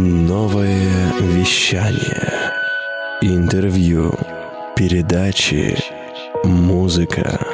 Новое 0.00 1.12
вещание. 1.18 2.52
Интервью. 3.20 4.14
Передачи. 4.76 5.76
Музыка. 6.44 7.44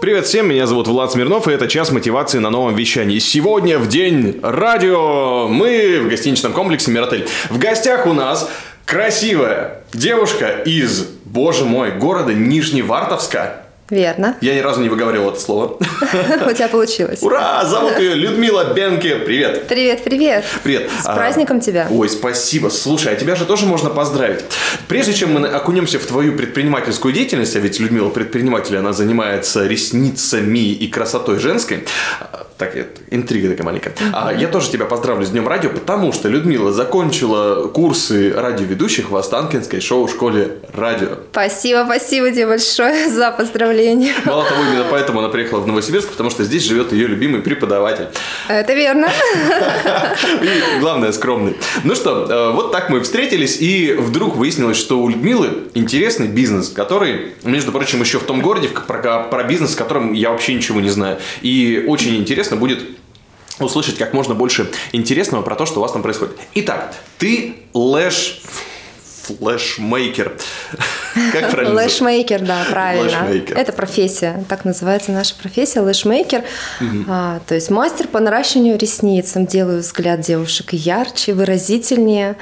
Привет 0.00 0.26
всем, 0.26 0.48
меня 0.48 0.68
зовут 0.68 0.86
Влад 0.86 1.10
Смирнов, 1.10 1.48
и 1.48 1.50
это 1.50 1.66
час 1.66 1.90
мотивации 1.90 2.38
на 2.38 2.50
новом 2.50 2.76
вещании. 2.76 3.18
Сегодня 3.18 3.80
в 3.80 3.88
день 3.88 4.38
радио 4.40 5.48
мы 5.48 5.98
в 6.04 6.08
гостиничном 6.08 6.52
комплексе 6.52 6.92
Миротель. 6.92 7.26
В 7.50 7.58
гостях 7.58 8.06
у 8.06 8.12
нас 8.12 8.48
красивая 8.86 9.80
девушка 9.92 10.62
из, 10.64 11.08
боже 11.24 11.64
мой, 11.64 11.90
города 11.90 12.32
Нижневартовска. 12.32 13.67
Верно. 13.90 14.36
Я 14.42 14.54
ни 14.54 14.60
разу 14.60 14.82
не 14.82 14.88
выговаривал 14.90 15.30
это 15.30 15.40
слово. 15.40 15.78
У 16.46 16.52
тебя 16.52 16.68
получилось. 16.68 17.22
Ура! 17.22 17.64
Зовут 17.64 17.98
ее 17.98 18.14
Людмила 18.14 18.74
Бенке. 18.74 19.16
Привет. 19.16 19.66
Привет, 19.66 20.04
привет. 20.04 20.44
Привет. 20.62 20.90
С 21.00 21.04
праздником 21.04 21.60
тебя. 21.60 21.88
Ой, 21.90 22.08
спасибо. 22.08 22.68
Слушай, 22.68 23.14
а 23.14 23.16
тебя 23.16 23.34
же 23.34 23.46
тоже 23.46 23.64
можно 23.64 23.88
поздравить. 23.88 24.44
Прежде 24.88 25.14
чем 25.14 25.32
мы 25.32 25.48
окунемся 25.48 25.98
в 25.98 26.04
твою 26.04 26.36
предпринимательскую 26.36 27.14
деятельность, 27.14 27.56
а 27.56 27.60
ведь 27.60 27.80
Людмила 27.80 28.10
предприниматель, 28.10 28.76
она 28.76 28.92
занимается 28.92 29.66
ресницами 29.66 30.70
и 30.72 30.86
красотой 30.88 31.38
женской. 31.38 31.84
Так, 32.58 32.76
это 32.76 33.00
интрига 33.10 33.50
такая 33.50 33.64
маленькая. 33.64 33.94
А, 34.12 34.32
я 34.32 34.48
тоже 34.48 34.68
тебя 34.70 34.84
поздравлю 34.84 35.24
с 35.24 35.30
Днем 35.30 35.46
радио, 35.46 35.70
потому 35.70 36.12
что 36.12 36.28
Людмила 36.28 36.72
закончила 36.72 37.68
курсы 37.68 38.32
радиоведущих 38.32 39.10
в 39.10 39.16
Останкинской 39.16 39.80
шоу-школе 39.80 40.56
радио. 40.74 41.18
Спасибо, 41.30 41.84
спасибо 41.84 42.32
тебе 42.32 42.48
большое 42.48 43.08
за 43.10 43.30
поздравление. 43.30 43.77
Мало 44.24 44.44
того, 44.44 44.62
именно 44.64 44.86
поэтому 44.90 45.20
она 45.20 45.28
приехала 45.28 45.60
в 45.60 45.66
Новосибирск, 45.66 46.08
потому 46.08 46.30
что 46.30 46.44
здесь 46.44 46.64
живет 46.64 46.92
ее 46.92 47.06
любимый 47.06 47.40
преподаватель. 47.40 48.06
Это 48.48 48.74
верно. 48.74 49.08
И 50.42 50.80
главное, 50.80 51.12
скромный. 51.12 51.56
Ну 51.84 51.94
что, 51.94 52.26
э, 52.28 52.52
вот 52.52 52.72
так 52.72 52.90
мы 52.90 53.00
встретились, 53.00 53.60
и 53.60 53.92
вдруг 53.92 54.36
выяснилось, 54.36 54.76
что 54.76 55.00
у 55.00 55.08
Людмилы 55.08 55.64
интересный 55.74 56.28
бизнес, 56.28 56.68
который, 56.68 57.34
между 57.44 57.72
прочим, 57.72 58.00
еще 58.00 58.18
в 58.18 58.24
том 58.24 58.40
городе, 58.40 58.68
про, 58.68 59.24
про 59.24 59.42
бизнес, 59.44 59.74
о 59.74 59.78
котором 59.78 60.12
я 60.12 60.30
вообще 60.30 60.54
ничего 60.54 60.80
не 60.80 60.90
знаю. 60.90 61.18
И 61.42 61.84
очень 61.86 62.16
интересно 62.16 62.56
будет 62.56 62.80
услышать 63.58 63.96
как 63.98 64.12
можно 64.12 64.34
больше 64.34 64.70
интересного 64.92 65.42
про 65.42 65.54
то, 65.54 65.66
что 65.66 65.78
у 65.78 65.82
вас 65.82 65.92
там 65.92 66.02
происходит. 66.02 66.36
Итак, 66.54 66.94
ты 67.18 67.56
лэш 67.74 68.40
флешмейкер. 69.28 70.36
Как 71.32 71.50
правильно? 71.50 71.74
Лэшмейкер, 71.74 72.40
да, 72.40 72.64
правильно. 72.70 73.22
Лэшмейкер. 73.22 73.56
Это 73.56 73.72
профессия, 73.72 74.44
так 74.48 74.64
называется 74.64 75.12
наша 75.12 75.34
профессия, 75.34 75.80
лэшмейкер. 75.80 76.44
Угу. 76.80 77.04
А, 77.08 77.40
то 77.46 77.54
есть 77.54 77.70
мастер 77.70 78.08
по 78.08 78.20
наращиванию 78.20 78.78
ресниц. 78.78 79.32
Делаю 79.34 79.80
взгляд 79.80 80.20
девушек 80.20 80.72
ярче, 80.72 81.34
выразительнее 81.34 82.36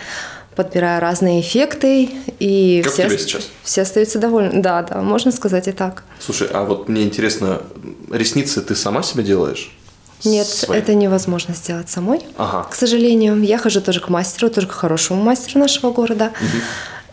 подбираю 0.54 1.02
разные 1.02 1.42
эффекты, 1.42 2.08
и 2.38 2.80
как 2.82 2.92
все, 2.92 3.06
тебе 3.08 3.18
сейчас? 3.18 3.48
все 3.62 3.82
остаются 3.82 4.18
довольны. 4.18 4.62
Да, 4.62 4.82
да, 4.82 5.02
можно 5.02 5.30
сказать 5.30 5.68
и 5.68 5.72
так. 5.72 6.02
Слушай, 6.18 6.48
а 6.50 6.64
вот 6.64 6.88
мне 6.88 7.02
интересно, 7.02 7.60
ресницы 8.10 8.62
ты 8.62 8.74
сама 8.74 9.02
себе 9.02 9.22
делаешь? 9.22 9.75
Нет, 10.24 10.46
свои? 10.46 10.78
это 10.78 10.94
невозможно 10.94 11.54
сделать 11.54 11.88
самой. 11.90 12.20
Ага. 12.36 12.66
К 12.70 12.74
сожалению, 12.74 13.40
я 13.42 13.58
хожу 13.58 13.80
тоже 13.80 14.00
к 14.00 14.08
мастеру, 14.08 14.50
тоже 14.50 14.66
к 14.66 14.72
хорошему 14.72 15.22
мастеру 15.22 15.60
нашего 15.60 15.92
города. 15.92 16.32
Угу. 16.40 16.62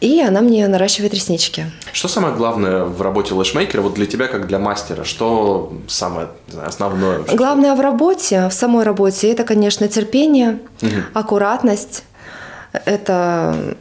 И 0.01 0.21
она 0.21 0.41
мне 0.41 0.67
наращивает 0.67 1.13
реснички. 1.13 1.71
Что 1.93 2.09
самое 2.09 2.35
главное 2.35 2.83
в 2.83 3.01
работе 3.01 3.33
лэшмейкера, 3.33 3.81
вот 3.81 3.93
для 3.93 4.05
тебя, 4.05 4.27
как 4.27 4.47
для 4.47 4.59
мастера? 4.59 5.05
Что 5.05 5.71
самое 5.87 6.27
знаю, 6.49 6.67
основное? 6.67 7.19
Вообще? 7.19 7.37
Главное 7.37 7.73
в 7.75 7.79
работе, 7.79 8.49
в 8.49 8.53
самой 8.53 8.83
работе, 8.83 9.31
это, 9.31 9.45
конечно, 9.45 9.87
терпение, 9.87 10.59
угу. 10.81 10.91
аккуратность, 11.13 12.03
это 12.85 13.75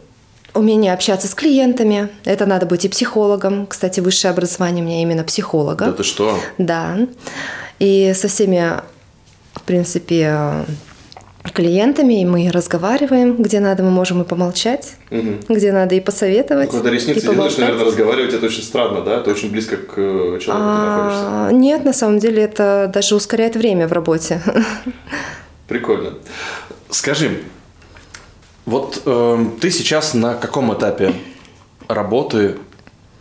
умение 0.54 0.92
общаться 0.92 1.28
с 1.28 1.34
клиентами. 1.34 2.08
Это 2.24 2.46
надо 2.46 2.66
быть 2.66 2.84
и 2.84 2.88
психологом. 2.88 3.66
Кстати, 3.66 4.00
высшее 4.00 4.32
образование 4.32 4.84
у 4.84 4.86
меня 4.86 5.02
именно 5.02 5.24
психолога. 5.24 5.86
Да 5.86 5.92
ты 5.92 6.02
что? 6.02 6.38
Да. 6.58 6.98
И 7.78 8.12
со 8.14 8.28
всеми, 8.28 8.74
в 9.54 9.62
принципе, 9.62 10.64
клиентами 11.52 12.24
мы 12.24 12.50
разговариваем, 12.50 13.36
где 13.42 13.60
надо, 13.60 13.82
мы 13.82 13.90
можем 13.90 14.22
и 14.22 14.24
помолчать, 14.24 14.94
угу. 15.10 15.34
где 15.48 15.72
надо 15.72 15.94
и 15.94 16.00
посоветовать. 16.00 16.72
Ну, 16.72 16.78
когда 16.78 16.90
ресницы 16.90 17.20
делаешь, 17.20 17.56
наверное, 17.56 17.84
разговаривать, 17.84 18.32
это 18.32 18.46
очень 18.46 18.62
странно, 18.62 19.02
да? 19.02 19.18
Это 19.18 19.30
очень 19.30 19.50
близко 19.50 19.76
к 19.76 19.94
э, 19.96 20.38
человеку 20.40 20.50
а, 20.50 21.48
находишься. 21.48 21.56
Нет, 21.56 21.84
на 21.84 21.92
самом 21.92 22.18
деле 22.18 22.42
это 22.42 22.90
даже 22.92 23.14
ускоряет 23.16 23.56
время 23.56 23.88
в 23.88 23.92
работе. 23.92 24.40
Прикольно. 25.68 26.14
Скажи, 26.90 27.38
вот 28.64 29.02
э, 29.04 29.46
ты 29.60 29.70
сейчас 29.70 30.14
на 30.14 30.34
каком 30.34 30.72
этапе 30.72 31.12
работы 31.88 32.56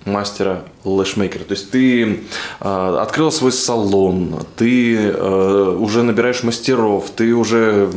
мастера 0.05 0.63
лэшмейкера. 0.83 1.43
То 1.43 1.53
есть 1.53 1.71
ты 1.71 2.21
э, 2.59 2.97
открыл 3.01 3.31
свой 3.31 3.51
салон, 3.51 4.39
ты 4.55 4.97
э, 4.97 5.77
уже 5.79 6.03
набираешь 6.03 6.43
мастеров, 6.43 7.09
ты 7.15 7.33
уже 7.33 7.89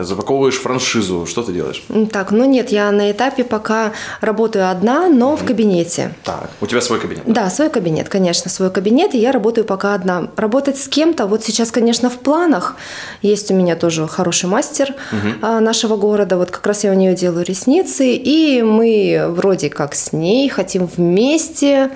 запаковываешь 0.00 0.58
франшизу. 0.58 1.26
Что 1.26 1.42
ты 1.42 1.52
делаешь? 1.52 1.84
Так, 2.12 2.30
ну 2.32 2.44
нет, 2.44 2.70
я 2.70 2.90
на 2.92 3.10
этапе 3.10 3.44
пока 3.44 3.92
работаю 4.20 4.70
одна, 4.70 5.08
но 5.08 5.34
mm 5.34 5.40
в 5.40 5.44
кабинете. 5.44 6.12
Так, 6.24 6.50
у 6.60 6.66
тебя 6.66 6.80
свой 6.80 7.00
кабинет? 7.00 7.22
Да? 7.24 7.44
да, 7.44 7.50
свой 7.50 7.70
кабинет, 7.70 8.08
конечно, 8.08 8.50
свой 8.50 8.70
кабинет, 8.70 9.14
и 9.14 9.18
я 9.18 9.32
работаю 9.32 9.64
пока 9.64 9.94
одна. 9.94 10.28
Работать 10.36 10.76
с 10.78 10.86
кем-то, 10.86 11.26
вот 11.26 11.44
сейчас, 11.44 11.70
конечно, 11.70 12.10
в 12.10 12.18
планах. 12.18 12.76
Есть 13.22 13.50
у 13.50 13.54
меня 13.54 13.74
тоже 13.76 14.06
хороший 14.06 14.48
мастер 14.48 14.94
mm 15.12 15.60
нашего 15.60 15.96
города, 15.96 16.36
вот 16.36 16.50
как 16.50 16.66
раз 16.66 16.84
я 16.84 16.90
у 16.90 16.94
нее 16.94 17.14
делаю 17.14 17.44
ресницы, 17.44 18.12
и 18.12 18.62
мы 18.62 19.26
вроде 19.28 19.70
как 19.70 19.94
с 19.94 20.12
ней 20.12 20.48
хотим 20.48 20.86
вместе 20.86 21.90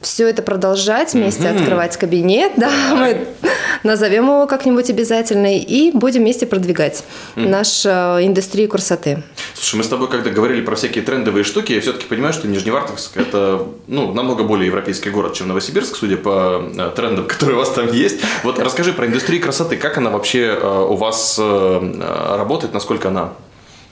все 0.00 0.28
это 0.28 0.42
продолжать, 0.42 1.12
вместе 1.12 1.42
mm-hmm. 1.42 1.60
открывать 1.60 1.96
кабинет, 1.96 2.52
да, 2.56 2.70
мы 2.94 3.26
назовем 3.82 4.24
его 4.24 4.46
как-нибудь 4.46 4.88
обязательно 4.88 5.58
и 5.58 5.90
будем 5.90 6.22
вместе 6.22 6.46
продвигать 6.46 7.04
mm. 7.36 7.48
нашу 7.48 7.88
э, 7.88 8.26
индустрию 8.26 8.68
красоты. 8.68 9.22
Слушай, 9.54 9.76
мы 9.76 9.84
с 9.84 9.88
тобой 9.88 10.08
когда 10.08 10.30
говорили 10.30 10.62
про 10.62 10.74
всякие 10.74 11.04
трендовые 11.04 11.44
штуки, 11.44 11.72
я 11.72 11.80
все-таки 11.80 12.06
понимаю, 12.06 12.32
что 12.32 12.48
Нижневартовск 12.48 13.16
это 13.16 13.66
ну, 13.86 14.12
намного 14.14 14.44
более 14.44 14.66
европейский 14.66 15.10
город, 15.10 15.34
чем 15.34 15.48
Новосибирск, 15.48 15.96
судя 15.96 16.16
по 16.16 16.62
э, 16.76 16.92
трендам, 16.96 17.26
которые 17.28 17.56
у 17.56 17.58
вас 17.58 17.70
там 17.70 17.92
есть. 17.92 18.20
Вот 18.42 18.58
расскажи 18.58 18.92
про 18.92 19.06
индустрию 19.06 19.42
красоты, 19.42 19.76
как 19.76 19.98
она 19.98 20.10
вообще 20.10 20.58
э, 20.60 20.86
у 20.88 20.96
вас 20.96 21.38
работает, 21.38 22.72
насколько 22.72 23.08
она 23.08 23.32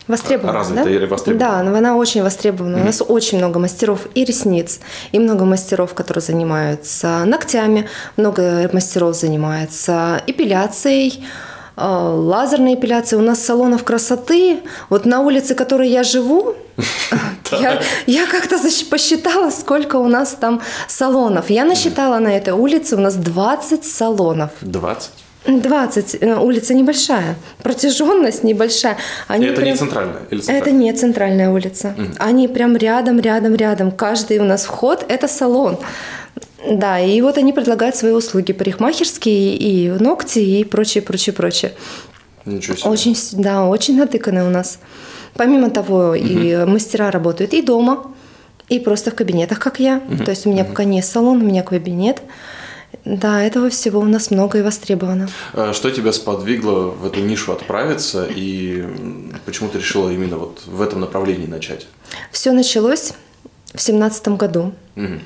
Востребована, 0.08 0.58
развита 0.58 0.84
да? 0.84 0.90
и 0.90 1.06
востребована. 1.06 1.62
Да, 1.72 1.78
она 1.78 1.96
очень 1.96 2.22
востребована. 2.22 2.76
Mm-hmm. 2.76 2.82
У 2.82 2.86
нас 2.86 3.02
очень 3.06 3.38
много 3.38 3.58
мастеров 3.58 4.08
и 4.14 4.24
ресниц, 4.24 4.80
и 5.12 5.18
много 5.18 5.44
мастеров, 5.44 5.92
которые 5.92 6.22
занимаются 6.22 7.24
ногтями, 7.26 7.88
много 8.16 8.70
мастеров 8.72 9.14
занимается 9.14 10.22
эпиляцией, 10.26 11.22
э, 11.76 11.82
лазерной 11.86 12.74
эпиляцией. 12.74 13.22
У 13.22 13.24
нас 13.24 13.44
салонов 13.44 13.84
красоты. 13.84 14.60
Вот 14.88 15.04
на 15.04 15.20
улице, 15.20 15.54
которой 15.54 15.90
я 15.90 16.02
живу, 16.02 16.56
я, 17.52 17.82
я 18.06 18.26
как-то 18.26 18.56
посчитала, 18.90 19.50
сколько 19.50 19.96
у 19.96 20.08
нас 20.08 20.30
там 20.40 20.62
салонов. 20.88 21.50
Я 21.50 21.64
насчитала 21.64 22.18
на 22.18 22.28
этой 22.28 22.54
улице 22.54 22.96
у 22.96 23.00
нас 23.00 23.14
20 23.14 23.84
салонов. 23.84 24.50
20? 24.62 25.10
20. 25.46 26.18
Э, 26.20 26.36
улица 26.36 26.74
небольшая, 26.74 27.36
протяженность 27.62 28.44
небольшая. 28.44 28.96
Они 29.28 29.46
это 29.46 29.60
прям... 29.60 29.72
не 29.72 29.76
центральная? 29.76 30.20
Или 30.30 30.40
центральная? 30.40 30.62
Это 30.62 30.70
не 30.70 30.92
центральная 30.92 31.50
улица. 31.50 31.94
Угу. 31.96 32.06
Они 32.18 32.48
прям 32.48 32.76
рядом, 32.76 33.20
рядом, 33.20 33.54
рядом. 33.54 33.90
Каждый 33.90 34.38
у 34.38 34.44
нас 34.44 34.64
вход– 34.64 35.04
это 35.08 35.28
салон. 35.28 35.78
Да, 36.68 36.98
и 36.98 37.20
вот 37.22 37.38
они 37.38 37.52
предлагают 37.52 37.96
свои 37.96 38.12
услуги 38.12 38.52
парикмахерские 38.52 39.56
и 39.56 39.90
ногти 39.90 40.40
и 40.40 40.64
прочее, 40.64 41.02
прочее, 41.02 41.32
прочее. 41.32 41.72
Ничего 42.44 42.76
себе. 42.76 42.90
Очень, 42.90 43.16
да, 43.32 43.66
очень 43.66 43.96
натыканы 43.96 44.44
у 44.44 44.50
нас. 44.50 44.78
Помимо 45.34 45.70
того, 45.70 46.10
угу. 46.10 46.14
и 46.16 46.64
мастера 46.66 47.10
работают 47.10 47.54
и 47.54 47.62
дома, 47.62 48.12
и 48.68 48.80
просто 48.80 49.12
в 49.12 49.14
кабинетах, 49.14 49.60
как 49.60 49.78
я. 49.78 50.02
Угу. 50.10 50.24
То 50.24 50.30
есть 50.32 50.46
у 50.46 50.50
меня 50.50 50.62
угу. 50.62 50.70
пока 50.70 50.84
не 50.84 51.00
салон, 51.00 51.42
у 51.42 51.44
меня 51.44 51.62
кабинет. 51.62 52.22
Да, 53.04 53.42
этого 53.42 53.70
всего 53.70 54.00
у 54.00 54.04
нас 54.04 54.30
много 54.30 54.58
и 54.58 54.62
востребовано. 54.62 55.28
А 55.54 55.72
что 55.72 55.90
тебя 55.90 56.12
сподвигло 56.12 56.90
в 56.90 57.06
эту 57.06 57.20
нишу 57.20 57.52
отправиться 57.52 58.26
и 58.28 58.84
почему 59.46 59.68
ты 59.68 59.78
решила 59.78 60.10
именно 60.10 60.36
вот 60.36 60.62
в 60.66 60.82
этом 60.82 61.00
направлении 61.00 61.46
начать? 61.46 61.86
Все 62.30 62.52
началось 62.52 63.12
в 63.74 63.80
семнадцатом 63.80 64.36
году. 64.36 64.72
Угу. 64.96 65.20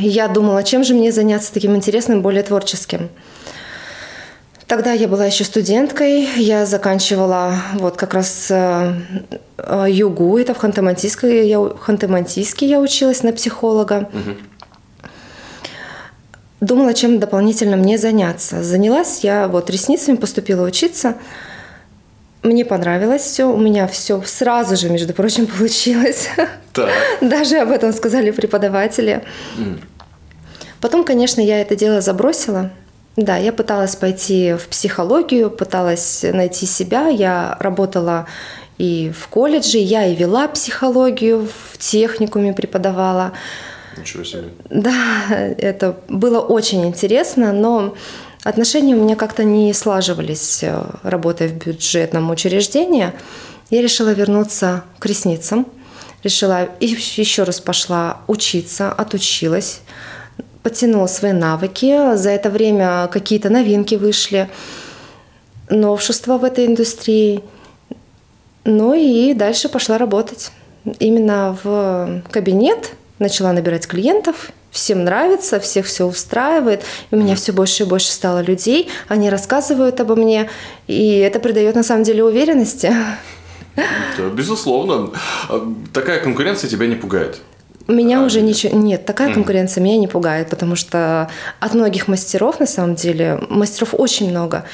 Я 0.00 0.28
думала, 0.28 0.62
чем 0.64 0.84
же 0.84 0.94
мне 0.94 1.12
заняться 1.12 1.52
таким 1.52 1.76
интересным, 1.76 2.22
более 2.22 2.42
творческим. 2.42 3.08
Тогда 4.66 4.92
я 4.92 5.08
была 5.08 5.24
еще 5.24 5.44
студенткой, 5.44 6.28
я 6.36 6.66
заканчивала 6.66 7.54
вот 7.74 7.96
как 7.96 8.12
раз 8.12 8.50
э, 8.50 8.92
э, 9.56 9.86
ЮГУ, 9.88 10.36
это 10.36 10.52
в 10.52 10.62
Ханты-Мансийске, 10.62 11.46
я, 11.46 11.56
Ханты-Мансийске 11.56 12.66
я 12.66 12.78
училась 12.78 13.22
на 13.22 13.32
психолога. 13.32 14.10
Угу. 14.12 14.36
Думала, 16.60 16.92
чем 16.92 17.20
дополнительно 17.20 17.76
мне 17.76 17.98
заняться. 17.98 18.62
Занялась 18.62 19.20
я 19.20 19.46
вот 19.48 19.70
ресницами, 19.70 20.16
поступила 20.16 20.66
учиться. 20.66 21.14
Мне 22.42 22.64
понравилось 22.64 23.22
все, 23.22 23.44
у 23.44 23.56
меня 23.56 23.86
все 23.86 24.22
сразу 24.24 24.76
же, 24.76 24.90
между 24.90 25.12
прочим, 25.12 25.46
получилось. 25.58 26.28
Так. 26.72 26.90
Даже 27.20 27.58
об 27.58 27.70
этом 27.70 27.92
сказали 27.92 28.30
преподаватели. 28.30 29.22
Потом, 30.80 31.04
конечно, 31.04 31.40
я 31.40 31.60
это 31.60 31.76
дело 31.76 32.00
забросила. 32.00 32.70
Да, 33.16 33.36
я 33.36 33.52
пыталась 33.52 33.96
пойти 33.96 34.54
в 34.54 34.68
психологию, 34.68 35.50
пыталась 35.50 36.24
найти 36.32 36.66
себя. 36.66 37.08
Я 37.08 37.56
работала 37.58 38.26
и 38.78 39.10
в 39.10 39.26
колледже, 39.26 39.78
я 39.78 40.06
и 40.06 40.14
вела 40.14 40.46
психологию, 40.46 41.48
в 41.72 41.78
техникуме 41.78 42.52
преподавала. 42.52 43.32
Ничего 44.00 44.24
себе. 44.24 44.44
Да, 44.70 45.26
это 45.30 45.96
было 46.08 46.40
очень 46.40 46.86
интересно, 46.86 47.52
но 47.52 47.94
отношения 48.44 48.94
у 48.94 49.02
меня 49.02 49.16
как-то 49.16 49.44
не 49.44 49.72
слаживались, 49.72 50.62
э, 50.62 50.82
работая 51.02 51.48
в 51.48 51.54
бюджетном 51.54 52.30
учреждении. 52.30 53.12
Я 53.70 53.82
решила 53.82 54.10
вернуться 54.10 54.84
к 54.98 55.06
ресницам. 55.06 55.66
Решила, 56.24 56.64
и 56.80 56.86
еще 56.86 57.44
раз 57.44 57.60
пошла 57.60 58.22
учиться, 58.26 58.90
отучилась, 58.90 59.82
подтянула 60.62 61.06
свои 61.06 61.32
навыки. 61.32 62.16
За 62.16 62.30
это 62.30 62.50
время 62.50 63.08
какие-то 63.12 63.50
новинки 63.50 63.94
вышли, 63.94 64.48
новшества 65.68 66.38
в 66.38 66.44
этой 66.44 66.66
индустрии. 66.66 67.42
Ну 68.64 68.94
и 68.94 69.32
дальше 69.34 69.68
пошла 69.68 69.96
работать. 69.96 70.50
Именно 70.98 71.56
в 71.62 72.22
кабинет 72.30 72.92
начала 73.18 73.52
набирать 73.52 73.86
клиентов, 73.86 74.50
всем 74.70 75.04
нравится, 75.04 75.58
всех 75.60 75.86
все 75.86 76.04
устраивает. 76.06 76.82
И 77.10 77.14
у 77.14 77.18
меня 77.18 77.34
все 77.34 77.52
больше 77.52 77.82
и 77.84 77.86
больше 77.86 78.10
стало 78.12 78.40
людей, 78.40 78.88
они 79.08 79.30
рассказывают 79.30 80.00
обо 80.00 80.14
мне, 80.16 80.50
и 80.86 81.16
это 81.18 81.40
придает 81.40 81.74
на 81.74 81.82
самом 81.82 82.04
деле 82.04 82.24
уверенности. 82.24 82.92
Да, 83.76 84.28
безусловно. 84.32 85.10
А 85.48 85.72
Такая 85.92 86.20
конкуренция 86.20 86.68
тебя 86.68 86.86
не 86.86 86.96
пугает. 86.96 87.40
Меня 87.86 88.20
А, 88.20 88.24
уже 88.24 88.40
нет. 88.42 88.48
ничего... 88.50 88.76
Нет, 88.76 89.06
такая 89.06 89.32
конкуренция 89.32 89.82
меня 89.82 89.96
не 89.96 90.08
пугает, 90.08 90.50
потому 90.50 90.76
что 90.76 91.30
от 91.60 91.74
многих 91.74 92.06
мастеров, 92.08 92.60
на 92.60 92.66
самом 92.66 92.96
деле, 92.96 93.40
мастеров 93.48 93.94
очень 93.94 94.28
много, 94.30 94.64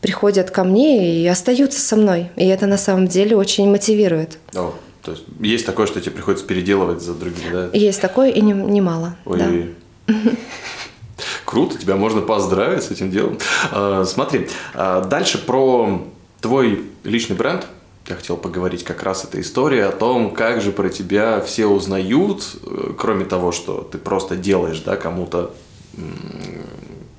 приходят 0.00 0.50
ко 0.50 0.62
мне 0.64 1.22
и 1.22 1.26
остаются 1.26 1.80
со 1.80 1.96
мной. 1.96 2.30
И 2.36 2.46
это 2.46 2.66
на 2.66 2.76
самом 2.76 3.08
деле 3.08 3.36
очень 3.36 3.68
мотивирует. 3.70 4.38
О, 4.54 4.74
то 5.02 5.12
есть 5.12 5.24
есть 5.40 5.66
такое, 5.66 5.86
что 5.86 6.00
тебе 6.00 6.12
приходится 6.12 6.46
переделывать 6.46 7.02
за 7.02 7.14
другими, 7.14 7.50
да? 7.50 7.70
Есть 7.72 8.00
такое 8.00 8.30
и 8.30 8.40
не- 8.40 8.52
немало. 8.52 9.16
Ой, 9.24 9.38
да. 9.38 10.14
Круто, 11.44 11.76
тебя 11.78 11.96
можно 11.96 12.20
поздравить 12.20 12.84
с 12.84 12.90
этим 12.90 13.10
делом. 13.10 13.38
А, 13.70 14.04
Смотри, 14.04 14.48
а, 14.74 15.04
дальше 15.04 15.38
про 15.38 16.02
твой 16.40 16.84
личный 17.04 17.36
бренд. 17.36 17.66
Я 18.08 18.16
хотел 18.16 18.36
поговорить 18.36 18.84
как 18.84 19.02
раз 19.02 19.24
эта 19.24 19.40
история 19.40 19.86
о 19.86 19.92
том, 19.92 20.32
как 20.32 20.60
же 20.60 20.72
про 20.72 20.88
тебя 20.88 21.40
все 21.40 21.66
узнают, 21.66 22.42
э, 22.64 22.94
кроме 22.98 23.24
того, 23.24 23.52
что 23.52 23.88
ты 23.90 23.96
просто 23.98 24.34
делаешь, 24.34 24.80
да, 24.84 24.96
кому-то 24.96 25.54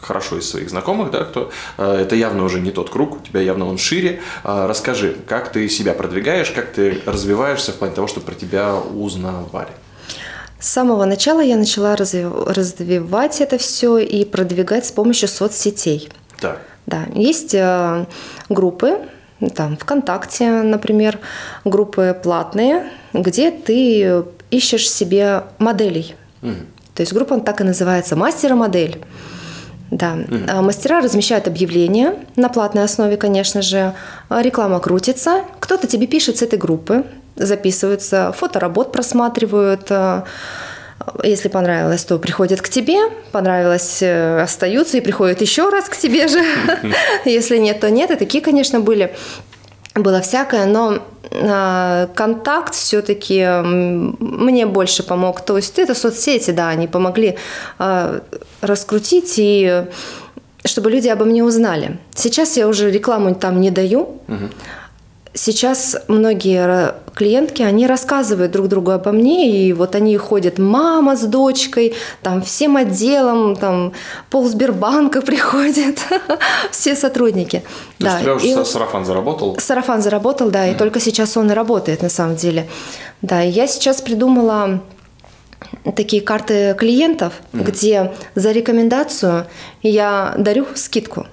хорошо 0.03 0.38
из 0.38 0.50
своих 0.50 0.69
знакомых, 0.69 1.11
да, 1.11 1.23
кто 1.23 1.51
э, 1.77 1.97
это 2.01 2.15
явно 2.15 2.44
уже 2.44 2.59
не 2.59 2.71
тот 2.71 2.89
круг, 2.89 3.17
у 3.17 3.19
тебя 3.19 3.41
явно 3.41 3.65
он 3.67 3.77
шире. 3.77 4.21
А, 4.44 4.67
Расскажи, 4.67 5.15
как 5.27 5.51
ты 5.51 5.67
себя 5.69 5.94
продвигаешь, 5.94 6.51
как 6.51 6.71
ты 6.71 7.01
развиваешься 7.05 7.71
в 7.71 7.75
плане 7.75 7.94
того, 7.94 8.07
чтобы 8.07 8.25
про 8.25 8.35
тебя 8.35 8.75
узнавали. 8.75 9.71
С 10.59 10.69
самого 10.69 11.05
начала 11.05 11.41
я 11.41 11.57
начала 11.57 11.95
развив- 11.95 12.51
развивать 12.53 13.41
это 13.41 13.57
все 13.57 13.97
и 13.97 14.23
продвигать 14.23 14.85
с 14.85 14.91
помощью 14.91 15.27
соцсетей. 15.27 16.09
Так. 16.39 16.61
Да, 16.85 17.05
есть 17.13 17.53
э, 17.53 18.05
группы, 18.50 19.00
там 19.55 19.77
ВКонтакте, 19.77 20.50
например, 20.61 21.19
группы 21.65 22.17
платные, 22.21 22.89
где 23.13 23.51
ты 23.51 24.23
ищешь 24.51 24.89
себе 24.89 25.44
моделей. 25.57 26.15
То 26.41 27.01
есть 27.01 27.13
группа 27.13 27.39
так 27.39 27.61
и 27.61 27.63
называется 27.63 28.15
«Мастера-модель». 28.15 29.01
Да. 29.94 30.18
А 30.50 30.62
Мастера 30.62 31.01
размещают 31.01 31.48
объявления 31.48 32.16
на 32.36 32.50
платной 32.50 32.84
основе, 32.84 33.16
конечно 33.18 33.62
же. 33.62 33.94
А 34.30 34.42
Реклама 34.42 34.80
крутится. 34.80 35.44
Кто-то 35.60 35.88
тебе 35.88 36.07
пишет 36.07 36.38
с 36.38 36.42
этой 36.42 36.57
группы, 36.57 37.04
записываются, 37.36 38.31
фоторабот 38.36 38.92
просматривают. 38.92 39.88
а, 39.92 40.24
Если 41.24 41.50
понравилось, 41.50 42.04
то 42.06 42.18
приходят 42.18 42.62
к 42.62 42.69
тебе, 42.69 42.98
понравилось, 43.31 44.00
э, 44.01 44.42
остаются 44.42 44.98
и 44.98 45.01
приходят 45.01 45.42
еще 45.42 45.69
раз 45.69 45.86
к 45.90 45.98
тебе 45.98 46.28
же. 46.28 46.42
Если 47.25 47.57
нет, 47.57 47.80
то 47.80 47.89
нет. 47.92 48.10
И 48.12 48.16
такие, 48.16 48.44
конечно, 48.44 48.80
были. 48.80 49.13
Было 49.95 50.22
всякое, 50.22 50.66
но 50.66 51.00
а, 51.31 52.07
контакт 52.16 52.74
все-таки 52.74 53.45
мне 53.63 54.66
больше 54.66 55.04
помог. 55.04 55.42
То 55.42 55.57
есть 55.57 55.78
это 55.78 55.94
соцсети, 55.95 56.51
да, 56.51 56.69
они 56.69 56.88
помогли 56.88 57.38
а, 57.78 58.22
раскрутить 58.62 59.36
и 59.38 59.86
чтобы 60.66 60.90
люди 60.90 61.10
обо 61.10 61.25
мне 61.25 61.44
узнали. 61.44 61.98
Сейчас 62.16 62.57
я 62.57 62.68
уже 62.68 62.90
рекламу 62.90 63.36
там 63.36 63.60
не 63.60 63.69
даю. 63.69 64.22
Сейчас 65.33 65.97
многие 66.07 66.94
клиентки, 67.15 67.63
они 67.63 67.88
рассказывают 67.88 68.51
друг 68.51 68.68
другу 68.68 68.91
обо 68.91 69.12
мне, 69.12 69.68
и 69.68 69.74
вот 69.74 69.95
они 69.95 70.15
ходят, 70.18 70.59
мама 70.59 71.15
с 71.15 71.21
дочкой, 71.21 71.95
там 72.21 72.41
всем 72.41 72.77
отделом, 72.77 73.56
там 73.56 73.94
пол 74.30 74.47
Сбербанка 74.47 75.21
приходит, 75.25 76.00
все 76.71 76.95
сотрудники. 76.95 77.63
То 77.97 78.06
есть 78.06 78.18
у 78.18 78.21
тебя 78.21 78.35
уже 78.35 78.47
и 78.47 78.65
сарафан 78.65 79.06
заработал? 79.06 79.57
Сарафан 79.59 80.01
заработал, 80.01 80.50
да, 80.51 80.68
и 80.68 80.75
только 80.75 81.00
сейчас 81.00 81.36
он 81.38 81.51
и 81.51 81.53
работает 81.53 82.01
на 82.01 82.09
самом 82.09 82.36
деле. 82.36 82.68
Да, 83.21 83.44
и 83.44 83.50
я 83.50 83.68
сейчас 83.68 84.01
придумала 84.01 84.81
такие 85.95 86.21
карты 86.21 86.75
клиентов, 86.77 87.33
где 87.53 88.13
за 88.36 88.51
рекомендацию 88.51 89.47
я 89.81 90.36
дарю 90.38 90.68
скидку. 90.75 91.25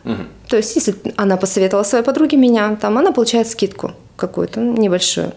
То 0.50 0.56
есть, 0.56 0.74
если 0.74 0.94
она 1.16 1.36
посоветовала 1.36 1.84
своей 1.84 2.04
подруге 2.04 2.36
меня, 2.36 2.76
там 2.80 2.98
она 2.98 3.12
получает 3.12 3.46
скидку 3.46 3.92
какую-то 4.16 4.60
небольшую. 4.60 5.32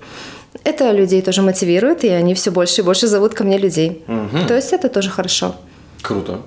Это 0.64 0.92
людей 0.92 1.22
тоже 1.22 1.42
мотивирует, 1.44 2.04
и 2.04 2.10
они 2.10 2.34
все 2.34 2.52
больше 2.52 2.82
и 2.82 2.84
больше 2.84 3.08
зовут 3.08 3.34
ко 3.36 3.44
мне 3.44 3.58
людей. 3.60 4.04
То 4.48 4.56
есть 4.56 4.74
это 4.74 4.90
тоже 4.90 5.10
хорошо. 5.12 5.56
Круто. 6.02 6.42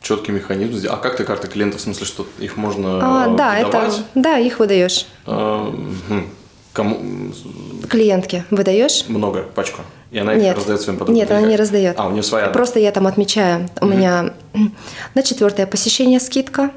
Четкий 0.00 0.30
механизм. 0.32 0.86
А 0.88 0.96
как 0.96 1.16
ты 1.16 1.24
карты 1.24 1.48
клиентов, 1.48 1.80
в 1.80 1.82
смысле, 1.82 2.06
что 2.06 2.26
их 2.38 2.56
можно 2.56 3.00
А, 3.02 3.36
да, 3.36 3.58
это, 3.58 3.66
выдавать? 3.66 4.02
да, 4.14 4.38
их 4.38 4.60
выдаешь. 4.60 5.06
А, 5.26 5.68
мгм. 5.68 6.28
Кому 6.76 6.98
Клиентке 7.88 8.44
выдаешь? 8.50 9.06
много, 9.08 9.42
пачку. 9.54 9.80
И 10.10 10.18
она 10.18 10.34
их 10.34 10.42
Нет. 10.42 10.56
раздает 10.56 10.80
своим 10.82 10.98
подругам. 10.98 11.18
Нет, 11.18 11.30
она 11.30 11.40
как? 11.40 11.48
не 11.48 11.56
раздает. 11.56 11.94
А, 11.98 12.06
у 12.06 12.10
нее 12.10 12.22
своя. 12.22 12.48
Просто 12.48 12.78
я 12.78 12.92
там 12.92 13.06
отмечаю. 13.06 13.70
У 13.80 13.86
меня 13.86 14.34
на 15.14 15.22
четвертое 15.22 15.66
посещение 15.66 16.20
скидка, 16.20 16.70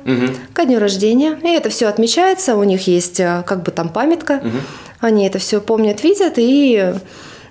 ко 0.53 0.63
дню 0.65 0.79
рождения. 0.79 1.37
И 1.43 1.49
это 1.49 1.69
все 1.69 1.87
отмечается. 1.87 2.55
У 2.55 2.63
них 2.63 2.87
есть 2.87 3.19
э, 3.19 3.43
как 3.45 3.63
бы 3.63 3.71
там 3.71 3.89
памятка. 3.89 4.41
Они 5.01 5.27
это 5.27 5.37
все 5.37 5.59
помнят, 5.59 6.01
видят 6.01 6.35
и 6.37 6.93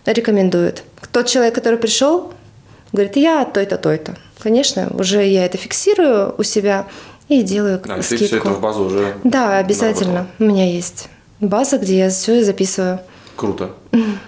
рекомендуют. 0.07 0.85
Тот 1.13 1.27
человек, 1.27 1.55
который 1.55 1.79
пришел, 1.79 2.33
говорит, 2.93 3.17
я 3.17 3.45
то-то, 3.45 3.77
то-то. 3.77 4.17
Конечно, 4.39 4.89
уже 4.99 5.23
я 5.27 5.45
это 5.45 5.59
фиксирую 5.59 6.35
у 6.39 6.43
себя 6.45 6.87
и 7.29 7.43
делаю 7.43 7.83
А, 7.87 7.95
и 7.99 8.01
ты 8.01 8.03
скидку. 8.17 8.25
все 8.27 8.37
это 8.39 8.49
в 8.51 8.61
базу 8.61 8.85
уже 8.85 9.15
Да, 9.25 9.59
обязательно. 9.59 10.13
наработала. 10.13 10.37
У 10.39 10.45
меня 10.45 10.67
есть 10.73 11.09
база, 11.41 11.79
где 11.79 11.99
я 11.99 12.11
все 12.11 12.43
записываю. 12.45 13.01
Круто. 13.37 13.71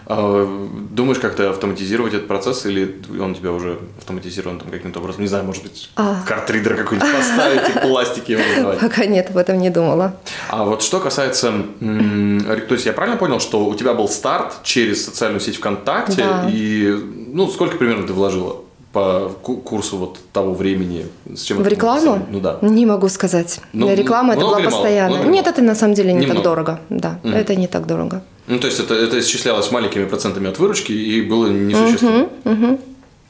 А, 0.07 0.69
думаешь, 0.91 1.19
как-то 1.19 1.51
автоматизировать 1.51 2.15
этот 2.15 2.29
процесс, 2.29 2.65
или 2.65 3.03
он 3.21 3.33
у 3.33 3.35
тебя 3.35 3.51
уже 3.51 3.81
автоматизирован 3.99 4.61
там 4.61 4.71
каким-то 4.71 5.01
образом? 5.01 5.23
Не 5.23 5.27
знаю, 5.27 5.45
может 5.45 5.65
быть, 5.65 5.91
А. 5.97 6.23
картридер 6.27 6.77
какой-нибудь 6.77 7.11
поставить 7.13 7.69
и 7.75 7.79
пластики 7.81 8.33
ему 8.33 8.43
выдавать. 8.55 8.79
Пока 8.81 9.07
нет, 9.07 9.29
об 9.31 9.37
этом 9.37 9.59
не 9.59 9.71
думала. 9.71 10.15
А 10.49 10.65
вот 10.65 10.83
что 10.83 11.01
касается, 11.01 11.53
то 11.81 12.75
есть 12.75 12.87
я 12.87 12.93
правильно 12.93 13.17
понял, 13.19 13.41
что 13.41 13.67
у 13.67 13.75
тебя 13.75 13.95
был 13.95 14.09
старт 14.09 14.59
через 14.63 15.05
социальную 15.05 15.41
сеть 15.41 15.57
ВКонтакте, 15.57 16.23
Да. 16.23 16.49
и 16.49 16.95
ну 17.33 17.49
сколько 17.49 17.77
примерно 17.79 18.07
ты 18.07 18.13
вложила 18.13 18.59
по 18.93 19.31
ку- 19.43 19.57
курсу 19.59 19.97
вот 19.99 20.19
того 20.33 20.53
времени? 20.55 21.07
С 21.35 21.43
чем 21.43 21.63
В 21.63 21.69
рекламу? 21.69 22.27
Ну 22.31 22.41
да. 22.41 22.59
Не 22.63 22.87
могу 22.87 23.09
сказать. 23.09 23.61
Ну, 23.73 23.95
Реклама 23.95 24.33
это 24.35 24.43
была 24.43 24.59
мало? 24.59 24.71
постоянная. 24.71 25.25
Нет, 25.25 25.47
это 25.47 25.63
на 25.63 25.75
самом 25.75 25.95
деле 25.95 26.13
не 26.13 26.21
Немного. 26.21 26.35
так 26.35 26.45
дорого. 26.45 26.81
Да, 26.91 27.19
это 27.25 27.55
не 27.57 27.67
так 27.69 27.87
дорого. 27.87 28.23
Ну 28.47 28.59
то 28.59 28.67
есть 28.67 28.81
это, 28.81 28.95
это 28.95 29.21
исчислялось 29.21 29.71
маленькими 29.71 30.07
процентами 30.07 30.49
от 30.49 30.59
выручки 30.59 30.93
и 30.93 31.23
было 31.23 31.47
несущественно. 31.47 32.29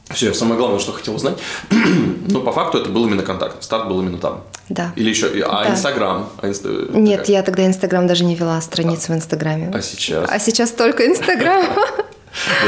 Все, 0.09 0.33
самое 0.33 0.57
главное, 0.57 0.79
что 0.79 0.91
хотел 0.91 1.15
узнать. 1.15 1.37
ну, 2.27 2.41
по 2.41 2.51
факту 2.51 2.79
это 2.79 2.89
был 2.89 3.05
именно 3.07 3.23
контакт. 3.23 3.63
Старт 3.63 3.87
был 3.87 4.01
именно 4.01 4.17
там. 4.17 4.41
Да. 4.67 4.91
Или 4.97 5.09
еще. 5.09 5.27
А 5.45 5.63
Да. 5.63 5.71
Инстаграм? 5.71 6.27
А 6.41 6.47
инста- 6.49 6.91
Нет, 6.97 7.19
такая- 7.21 7.35
я 7.37 7.43
тогда 7.43 7.65
Инстаграм 7.65 8.07
даже 8.07 8.25
не 8.25 8.35
вела, 8.35 8.59
страницу 8.59 9.13
в 9.13 9.15
Инстаграме. 9.15 9.71
А 9.73 9.81
сейчас? 9.81 10.29
А 10.29 10.37
сейчас 10.39 10.71
только 10.71 11.07
Инстаграм. 11.07 11.63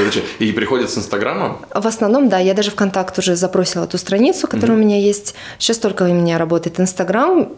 Зачем? 0.05 0.23
И 0.39 0.51
приходят 0.51 0.89
с 0.89 0.97
Инстаграма? 0.97 1.59
В 1.73 1.87
основном, 1.87 2.29
да, 2.29 2.39
я 2.39 2.53
даже 2.53 2.71
ВКонтакт 2.71 3.17
уже 3.19 3.35
запросила 3.35 3.87
ту 3.87 3.97
страницу, 3.97 4.47
которая 4.47 4.77
у 4.77 4.79
меня 4.79 4.99
есть. 4.99 5.35
Сейчас 5.57 5.77
только 5.77 6.03
у 6.03 6.13
меня 6.13 6.37
работает 6.37 6.79
Инстаграм. 6.79 7.49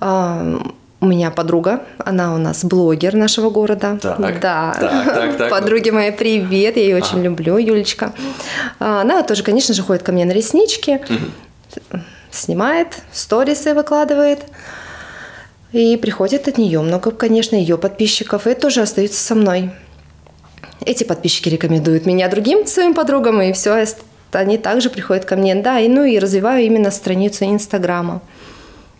А, 0.00 0.60
У 1.00 1.06
меня 1.06 1.30
подруга, 1.30 1.82
она 1.98 2.34
у 2.34 2.38
нас 2.38 2.64
блогер 2.64 3.14
нашего 3.14 3.50
города. 3.50 3.98
Так, 4.00 4.40
да. 4.40 4.74
так, 4.78 5.14
так, 5.14 5.36
так. 5.36 5.50
Подруги 5.60 5.90
моей 5.90 6.10
привет, 6.10 6.76
я 6.76 6.82
ее 6.82 6.96
очень 6.96 7.22
люблю, 7.22 7.58
Юлечка. 7.58 8.12
А, 8.80 9.02
Она 9.02 9.22
тоже, 9.22 9.42
конечно 9.42 9.74
же, 9.74 9.82
ходит 9.82 10.02
ко 10.02 10.12
мне 10.12 10.24
на 10.24 10.32
реснички, 10.32 11.00
снимает, 12.30 12.88
сторисы 13.12 13.74
выкладывает. 13.74 14.40
И 15.72 15.96
приходит 15.98 16.48
от 16.48 16.56
нее 16.58 16.80
много, 16.80 17.10
конечно, 17.10 17.56
ее 17.56 17.76
подписчиков, 17.76 18.46
и 18.46 18.54
тоже 18.54 18.80
остаются 18.80 19.22
со 19.22 19.34
мной. 19.34 19.72
Эти 20.84 21.04
подписчики 21.04 21.48
рекомендуют 21.48 22.06
меня 22.06 22.28
другим 22.28 22.66
своим 22.66 22.94
подругам, 22.94 23.40
и 23.40 23.52
все, 23.52 23.84
они 24.32 24.58
также 24.58 24.90
приходят 24.90 25.24
ко 25.24 25.36
мне. 25.36 25.54
Да, 25.54 25.80
и 25.80 25.88
ну 25.88 26.04
и 26.04 26.18
развиваю 26.18 26.64
именно 26.64 26.90
страницу 26.90 27.44
Инстаграма. 27.44 28.20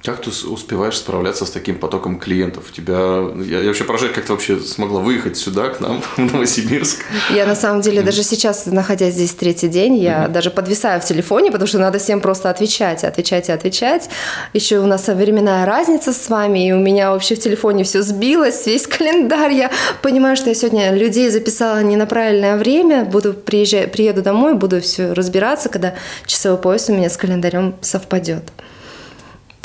Как 0.05 0.21
ты 0.21 0.31
успеваешь 0.31 0.99
справляться 0.99 1.47
с 1.47 1.51
таким 1.51 1.79
потоком 1.79 2.21
клиентов? 2.21 2.67
У 2.71 2.73
тебя... 2.73 3.29
Я, 3.45 3.61
я 3.61 3.67
вообще 3.67 3.83
поражаюсь, 3.83 4.15
как 4.15 4.25
ты 4.25 4.33
вообще 4.33 4.61
смогла 4.61 5.01
выехать 5.01 5.37
сюда, 5.37 5.71
к 5.71 5.81
нам, 5.81 6.01
в 6.17 6.19
Новосибирск. 6.19 6.99
Я 7.35 7.45
на 7.45 7.57
самом 7.57 7.81
деле 7.81 8.03
даже 8.03 8.23
сейчас, 8.23 8.67
находясь 8.67 9.15
здесь 9.15 9.33
третий 9.33 9.67
день, 9.69 9.97
я 9.97 10.29
даже 10.29 10.51
подвисаю 10.51 11.01
в 11.01 11.05
телефоне, 11.05 11.51
потому 11.51 11.67
что 11.67 11.79
надо 11.79 11.99
всем 11.99 12.21
просто 12.21 12.51
отвечать, 12.51 13.03
отвечать 13.03 13.49
и 13.49 13.53
отвечать. 13.53 14.09
Еще 14.53 14.79
у 14.79 14.87
нас 14.87 15.09
временная 15.09 15.67
разница 15.67 16.13
с 16.13 16.29
вами, 16.29 16.69
и 16.69 16.73
у 16.73 16.79
меня 16.79 17.11
вообще 17.11 17.35
в 17.35 17.41
телефоне 17.41 17.83
все 17.83 18.03
сбилось, 18.03 18.65
весь 18.67 18.87
календарь. 18.87 19.55
Я 19.55 19.73
понимаю, 20.03 20.37
что 20.37 20.51
я 20.51 20.55
сегодня 20.55 20.95
людей 20.95 21.31
записала 21.31 21.83
не 21.83 21.97
на 21.97 22.07
правильное 22.07 22.57
время, 22.57 23.05
буду 23.05 23.35
приезжать, 23.35 23.91
приеду 23.91 24.23
домой, 24.23 24.55
буду 24.55 24.81
все 24.81 25.15
разбираться, 25.15 25.69
когда 25.69 25.95
часовой 26.27 26.59
пояс 26.59 26.89
у 26.89 26.95
меня 26.95 27.11
с 27.11 27.17
календарем 27.17 27.75
совпадет. 27.81 28.45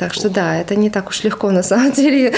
Так 0.02 0.16
что 0.16 0.30
да, 0.30 0.58
это 0.58 0.76
не 0.76 0.90
так 0.90 1.10
уж 1.10 1.24
легко 1.24 1.52
на 1.52 1.62
самом 1.62 1.92
деле. 2.02 2.34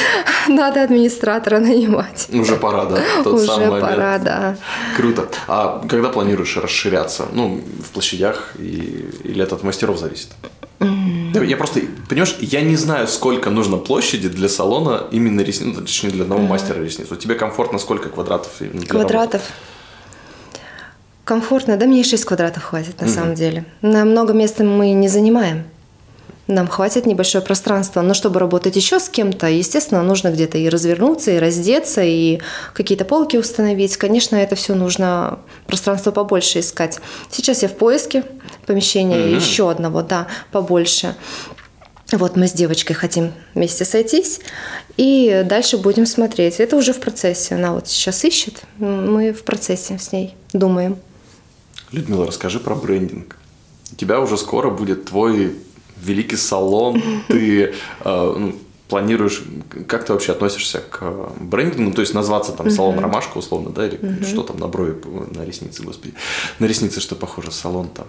Надо 0.49 0.83
администратора 0.83 1.59
нанимать. 1.59 2.27
Уже 2.33 2.57
пора, 2.57 2.83
да? 2.83 2.99
Тот 3.23 3.35
Уже 3.35 3.45
самый 3.45 3.67
момент. 3.69 3.89
пора, 3.89 4.17
да. 4.17 4.57
Круто. 4.97 5.29
А 5.47 5.81
когда 5.87 6.09
планируешь 6.09 6.57
расширяться? 6.57 7.25
Ну, 7.31 7.61
в 7.81 7.91
площадях 7.91 8.51
и, 8.59 9.09
или 9.23 9.41
это 9.41 9.55
от 9.55 9.63
мастеров 9.63 9.97
зависит? 9.97 10.27
Да, 10.79 11.41
Я 11.41 11.55
просто, 11.55 11.79
понимаешь, 12.09 12.35
я 12.41 12.59
не 12.59 12.75
знаю, 12.75 13.07
сколько 13.07 13.49
нужно 13.49 13.77
площади 13.77 14.27
для 14.27 14.49
салона 14.49 15.03
именно 15.11 15.39
ресниц, 15.39 15.73
ну, 15.73 15.81
точнее, 15.83 16.09
для 16.09 16.23
одного 16.23 16.41
мастера 16.41 16.83
ресниц. 16.83 17.07
Вот 17.09 17.19
тебе 17.19 17.35
комфортно 17.35 17.79
сколько 17.79 18.09
квадратов? 18.09 18.51
Квадратов. 18.89 19.41
Комфортно, 21.23 21.77
да, 21.77 21.85
мне 21.85 22.03
6 22.03 22.25
квадратов 22.25 22.63
хватит 22.63 22.99
на 22.99 23.07
самом 23.07 23.35
деле. 23.35 23.63
На 23.81 24.03
много 24.03 24.33
места 24.33 24.65
мы 24.65 24.91
не 24.91 25.07
занимаем. 25.07 25.63
Нам 26.47 26.67
хватит 26.67 27.05
небольшое 27.05 27.43
пространство, 27.43 28.01
но 28.01 28.13
чтобы 28.13 28.39
работать 28.39 28.75
еще 28.75 28.99
с 28.99 29.07
кем-то, 29.07 29.47
естественно, 29.47 30.03
нужно 30.03 30.29
где-то 30.29 30.57
и 30.57 30.67
развернуться, 30.67 31.31
и 31.31 31.39
раздеться, 31.39 32.01
и 32.03 32.41
какие-то 32.73 33.05
полки 33.05 33.37
установить. 33.37 33.95
Конечно, 33.95 34.35
это 34.35 34.55
все 34.55 34.75
нужно 34.75 35.39
пространство 35.67 36.11
побольше 36.11 36.59
искать. 36.59 36.99
Сейчас 37.31 37.61
я 37.61 37.69
в 37.69 37.77
поиске 37.77 38.25
помещения 38.65 39.29
еще 39.33 39.71
одного, 39.71 40.01
да, 40.01 40.27
побольше. 40.51 41.15
Вот 42.11 42.35
мы 42.35 42.47
с 42.47 42.51
девочкой 42.51 42.97
хотим 42.97 43.31
вместе 43.55 43.85
сойтись, 43.85 44.41
и 44.97 45.43
дальше 45.45 45.77
будем 45.77 46.05
смотреть. 46.05 46.59
Это 46.59 46.75
уже 46.75 46.91
в 46.91 46.99
процессе. 46.99 47.55
Она 47.55 47.73
вот 47.73 47.87
сейчас 47.87 48.23
ищет, 48.25 48.63
мы 48.77 49.31
в 49.31 49.43
процессе 49.45 49.97
с 49.97 50.11
ней 50.11 50.35
думаем. 50.51 50.97
Людмила, 51.91 52.27
расскажи 52.27 52.59
про 52.59 52.75
брендинг. 52.75 53.37
У 53.93 53.95
тебя 53.95 54.19
уже 54.19 54.37
скоро 54.37 54.69
будет 54.69 55.05
твой 55.05 55.55
великий 56.03 56.37
салон. 56.37 57.01
Ты 57.27 57.73
э, 58.03 58.35
ну, 58.37 58.55
планируешь, 58.89 59.41
как 59.87 60.05
ты 60.05 60.13
вообще 60.13 60.33
относишься 60.33 60.79
к 60.79 61.01
брендингу? 61.39 61.89
Ну, 61.89 61.91
То 61.93 62.01
есть 62.01 62.13
назваться 62.13 62.51
там 62.51 62.69
салон 62.69 62.99
Ромашка 62.99 63.37
условно, 63.39 63.71
да, 63.71 63.87
или 63.87 64.23
что 64.23 64.43
там 64.43 64.59
на 64.59 64.67
брови, 64.67 64.95
на 65.35 65.43
ресницы, 65.45 65.81
господи. 65.83 66.13
На 66.59 66.65
ресницы 66.67 66.99
что 66.99 67.15
похоже, 67.15 67.51
салон 67.51 67.87
там. 67.87 68.05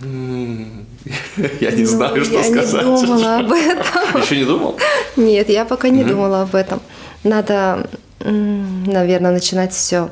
Я 1.60 1.70
не 1.72 1.84
знаю, 1.84 2.24
что 2.24 2.34
Ну, 2.34 2.38
я 2.38 2.44
сказать. 2.44 2.86
не 2.86 3.02
думала 3.06 3.38
об 3.38 3.52
этом. 3.52 4.22
Еще 4.22 4.36
не 4.36 4.44
думал? 4.44 4.76
Нет, 5.16 5.48
я 5.50 5.64
пока 5.64 5.88
не 5.88 6.04
думала 6.04 6.42
об 6.42 6.54
этом. 6.54 6.80
Надо, 7.24 7.88
наверное, 8.20 9.32
начинать 9.32 9.72
все 9.72 10.10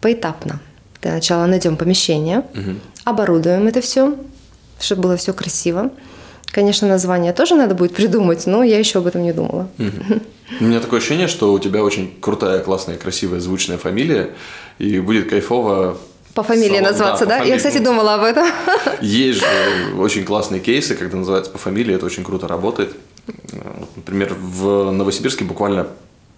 поэтапно. 0.00 0.60
Для 1.02 1.12
начала 1.12 1.46
найдем 1.46 1.76
помещение, 1.76 2.44
оборудуем 3.04 3.66
это 3.66 3.80
все, 3.80 4.14
чтобы 4.80 5.02
было 5.02 5.16
все 5.16 5.32
красиво. 5.32 5.90
Конечно, 6.52 6.88
название 6.88 7.32
тоже 7.32 7.54
надо 7.54 7.74
будет 7.74 7.94
придумать, 7.94 8.46
но 8.46 8.62
я 8.62 8.78
еще 8.78 8.98
об 9.00 9.06
этом 9.06 9.22
не 9.22 9.32
думала. 9.32 9.68
У 10.60 10.64
меня 10.64 10.80
такое 10.80 11.00
ощущение, 11.00 11.28
что 11.28 11.52
у 11.52 11.58
тебя 11.58 11.82
очень 11.82 12.14
крутая, 12.20 12.60
классная, 12.60 12.96
красивая, 12.96 13.40
звучная 13.40 13.78
фамилия, 13.78 14.30
и 14.78 15.00
будет 15.00 15.28
кайфово 15.28 15.98
По 16.34 16.42
фамилии 16.42 16.78
салон- 16.78 16.82
назваться, 16.82 17.24
по 17.24 17.28
да? 17.30 17.36
фамилии. 17.38 17.52
Я, 17.52 17.56
кстати, 17.58 17.78
думала 17.78 18.14
об 18.14 18.22
этом. 18.22 18.46
Есть 19.00 19.40
же 19.40 19.46
очень 19.98 20.24
классные 20.24 20.60
кейсы, 20.60 20.94
когда 20.94 21.16
называется 21.16 21.50
по 21.50 21.58
фамилии, 21.58 21.94
это 21.94 22.06
очень 22.06 22.24
круто 22.24 22.46
работает. 22.48 22.94
Например, 23.96 24.34
в 24.38 24.92
Новосибирске 24.92 25.44
буквально 25.44 25.88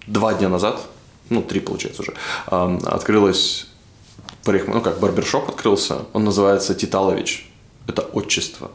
два 0.07 0.33
дня 0.35 0.49
назад, 0.49 0.81
ну, 1.29 1.43
три, 1.43 1.61
получается 1.61 2.03
уже, 2.03 2.15
открылась 2.87 3.67
парикма- 4.45 4.75
ну, 4.75 4.81
как 4.81 4.99
барбершоп 5.01 5.51
открылся, 5.51 5.99
он 6.15 6.25
называется 6.25 6.75
Титалович. 6.75 7.51
Это 7.87 8.03
отчество. 8.03 8.71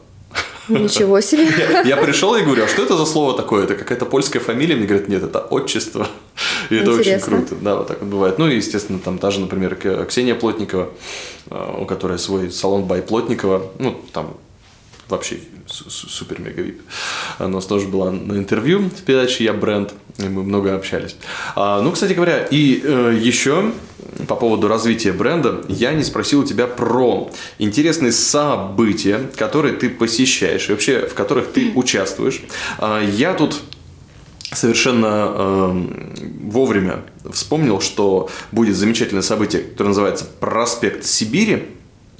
Ничего 0.68 1.20
себе. 1.20 1.44
Я, 1.72 1.82
я 1.82 1.96
пришел 1.96 2.34
и 2.36 2.42
говорю, 2.42 2.64
а 2.64 2.68
что 2.68 2.82
это 2.82 2.96
за 2.96 3.04
слово 3.06 3.36
такое? 3.36 3.64
Это 3.64 3.74
какая-то 3.74 4.06
польская 4.06 4.40
фамилия? 4.40 4.76
Мне 4.76 4.86
говорят, 4.86 5.08
нет, 5.08 5.22
это 5.22 5.40
отчество. 5.40 6.06
И 6.70 6.76
это 6.76 6.90
очень 6.92 7.00
Интересно. 7.12 7.36
круто. 7.38 7.54
Да, 7.60 7.76
вот 7.76 7.88
так 7.88 8.00
вот 8.00 8.08
бывает. 8.08 8.38
Ну 8.38 8.48
и, 8.48 8.56
естественно, 8.56 8.98
там 8.98 9.18
та 9.18 9.30
же, 9.30 9.40
например, 9.40 9.76
Ксения 10.08 10.34
Плотникова, 10.34 10.88
э, 11.50 11.74
у 11.80 11.84
которой 11.84 12.18
свой 12.18 12.50
салон 12.50 12.84
Бай 12.84 13.02
Плотникова. 13.02 13.70
Ну, 13.78 14.00
там 14.12 14.36
вообще 15.08 15.38
су- 15.66 15.90
су- 15.90 16.08
супер 16.08 16.40
мега 16.40 16.62
вип. 16.62 16.80
У 17.38 17.48
нас 17.48 17.66
тоже 17.66 17.86
была 17.88 18.10
на 18.10 18.38
интервью 18.38 18.80
в 18.88 19.02
передаче 19.02 19.44
«Я 19.44 19.52
бренд», 19.52 19.92
и 20.18 20.22
мы 20.28 20.42
много 20.42 20.74
общались. 20.74 21.16
А, 21.56 21.82
ну, 21.82 21.92
кстати 21.92 22.14
говоря, 22.14 22.46
и 22.50 22.80
э, 22.82 23.18
еще 23.20 23.72
по 24.28 24.36
поводу 24.36 24.68
развития 24.68 25.12
бренда 25.12 25.62
я 25.68 25.92
не 25.92 26.02
спросил 26.02 26.40
у 26.40 26.44
тебя 26.44 26.66
про 26.66 27.30
интересные 27.58 28.12
события, 28.12 29.20
которые 29.36 29.74
ты 29.74 29.90
посещаешь 29.90 30.68
и 30.68 30.72
вообще 30.72 31.06
в 31.06 31.14
которых 31.14 31.52
ты 31.52 31.72
участвуешь. 31.74 32.42
А, 32.78 33.02
я 33.02 33.34
тут 33.34 33.60
совершенно 34.52 35.32
эм, 35.36 36.14
вовремя 36.50 37.02
вспомнил, 37.32 37.80
что 37.80 38.28
будет 38.52 38.76
замечательное 38.76 39.22
событие, 39.22 39.62
которое 39.62 39.88
называется 39.88 40.26
«Проспект 40.40 41.04
Сибири». 41.04 41.64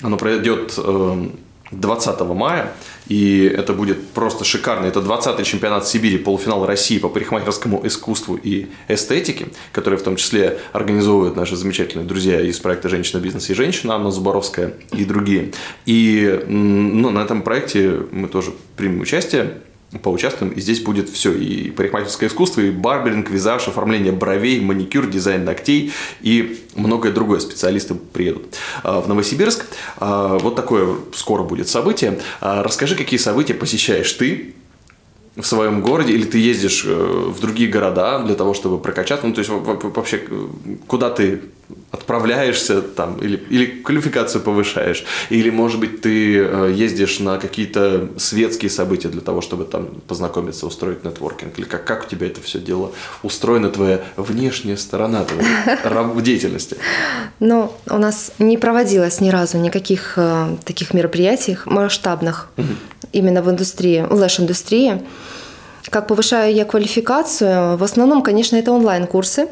Оно 0.03 0.17
пройдет 0.17 0.75
эм, 0.77 1.33
20 1.81 2.21
мая, 2.21 2.73
и 3.09 3.45
это 3.45 3.73
будет 3.73 4.09
просто 4.11 4.45
шикарно. 4.45 4.87
Это 4.87 5.01
20-й 5.01 5.45
чемпионат 5.45 5.87
Сибири, 5.87 6.19
полуфинал 6.19 6.67
России 6.67 6.99
по 6.99 7.09
парикмахерскому 7.09 7.87
искусству 7.87 8.39
и 8.43 8.69
эстетике, 8.89 9.49
который 9.73 9.99
в 9.99 10.03
том 10.03 10.17
числе 10.17 10.59
организовывают 10.73 11.37
наши 11.37 11.57
замечательные 11.57 12.07
друзья 12.07 12.41
из 12.41 12.59
проекта 12.59 12.89
«Женщина, 12.89 13.21
бизнес 13.21 13.51
и 13.51 13.55
женщина», 13.55 13.95
Анна 13.95 14.11
Зубаровская 14.11 14.75
и 14.93 15.05
другие. 15.05 15.53
И 15.87 16.45
ну, 16.47 17.11
на 17.11 17.21
этом 17.21 17.43
проекте 17.43 18.01
мы 18.11 18.29
тоже 18.29 18.53
примем 18.77 19.01
участие 19.01 19.55
поучаствуем, 20.03 20.53
и 20.53 20.61
здесь 20.61 20.81
будет 20.81 21.09
все, 21.09 21.33
и 21.33 21.71
парикмахерское 21.71 22.29
искусство, 22.29 22.61
и 22.61 22.71
барберинг, 22.71 23.31
визаж, 23.31 23.69
оформление 23.69 24.13
бровей, 24.13 24.61
маникюр, 24.61 25.07
дизайн 25.07 25.45
ногтей 25.45 25.93
и 26.21 26.61
многое 26.75 27.13
другое. 27.13 27.41
Специалисты 27.41 27.95
приедут 27.95 28.57
а, 28.83 29.01
в 29.01 29.09
Новосибирск. 29.09 29.67
А, 29.99 30.39
Вот 30.39 30.57
такое 30.57 30.97
скоро 31.15 31.43
будет 31.43 31.69
событие. 31.69 32.19
А, 32.41 32.63
Расскажи, 32.63 32.97
какие 32.97 33.19
события 33.19 33.55
посещаешь 33.55 34.13
ты 34.13 34.55
в 35.37 35.45
своем 35.45 35.81
городе, 35.83 36.13
или 36.13 36.25
ты 36.25 36.39
ездишь 36.39 36.85
э, 36.87 36.95
в 37.35 37.41
другие 37.41 37.69
города 37.69 38.21
для 38.21 38.35
того, 38.35 38.55
чтобы 38.55 38.79
прокачаться? 38.79 39.27
Ну, 39.27 39.33
то 39.33 39.41
есть 39.41 39.51
во- 39.51 39.59
во- 39.59 39.91
вообще, 39.91 40.21
э, 40.29 40.47
куда 40.87 41.11
ты 41.11 41.41
отправляешься 41.91 42.83
там, 42.83 43.17
или, 43.19 43.37
или 43.51 43.67
квалификацию 43.67 44.43
повышаешь, 44.43 45.05
или, 45.31 45.51
может 45.51 45.81
быть, 45.81 46.03
ты 46.03 46.37
э, 46.39 46.73
ездишь 46.75 47.21
на 47.21 47.39
какие-то 47.39 48.11
светские 48.17 48.71
события 48.71 49.09
для 49.09 49.23
того, 49.23 49.41
чтобы 49.41 49.65
там 49.65 49.87
познакомиться, 50.07 50.67
устроить 50.67 51.05
нетворкинг, 51.05 51.59
или 51.59 51.65
как, 51.67 51.85
как 51.85 52.05
у 52.07 52.09
тебя 52.09 52.27
это 52.27 52.41
все 52.41 52.59
дело 52.59 52.93
устроена, 53.23 53.71
твоя 53.71 54.03
внешняя 54.17 54.77
сторона 54.77 55.25
твоей 55.25 56.23
деятельности? 56.23 56.77
Но 57.41 57.77
у 57.91 57.99
нас 57.99 58.33
не 58.39 58.59
проводилось 58.59 59.21
ни 59.21 59.31
разу 59.31 59.59
никаких 59.59 60.19
таких 60.65 60.95
мероприятий 60.95 61.59
масштабных 61.65 62.51
именно 63.15 63.43
в 63.43 63.51
индустрии, 63.51 64.07
в 64.09 64.15
лэш-индустрии. 64.15 65.03
Как 65.91 66.07
повышаю 66.09 66.55
я 66.55 66.65
квалификацию? 66.65 67.77
В 67.77 67.83
основном, 67.83 68.23
конечно, 68.23 68.57
это 68.57 68.73
онлайн-курсы. 68.73 69.49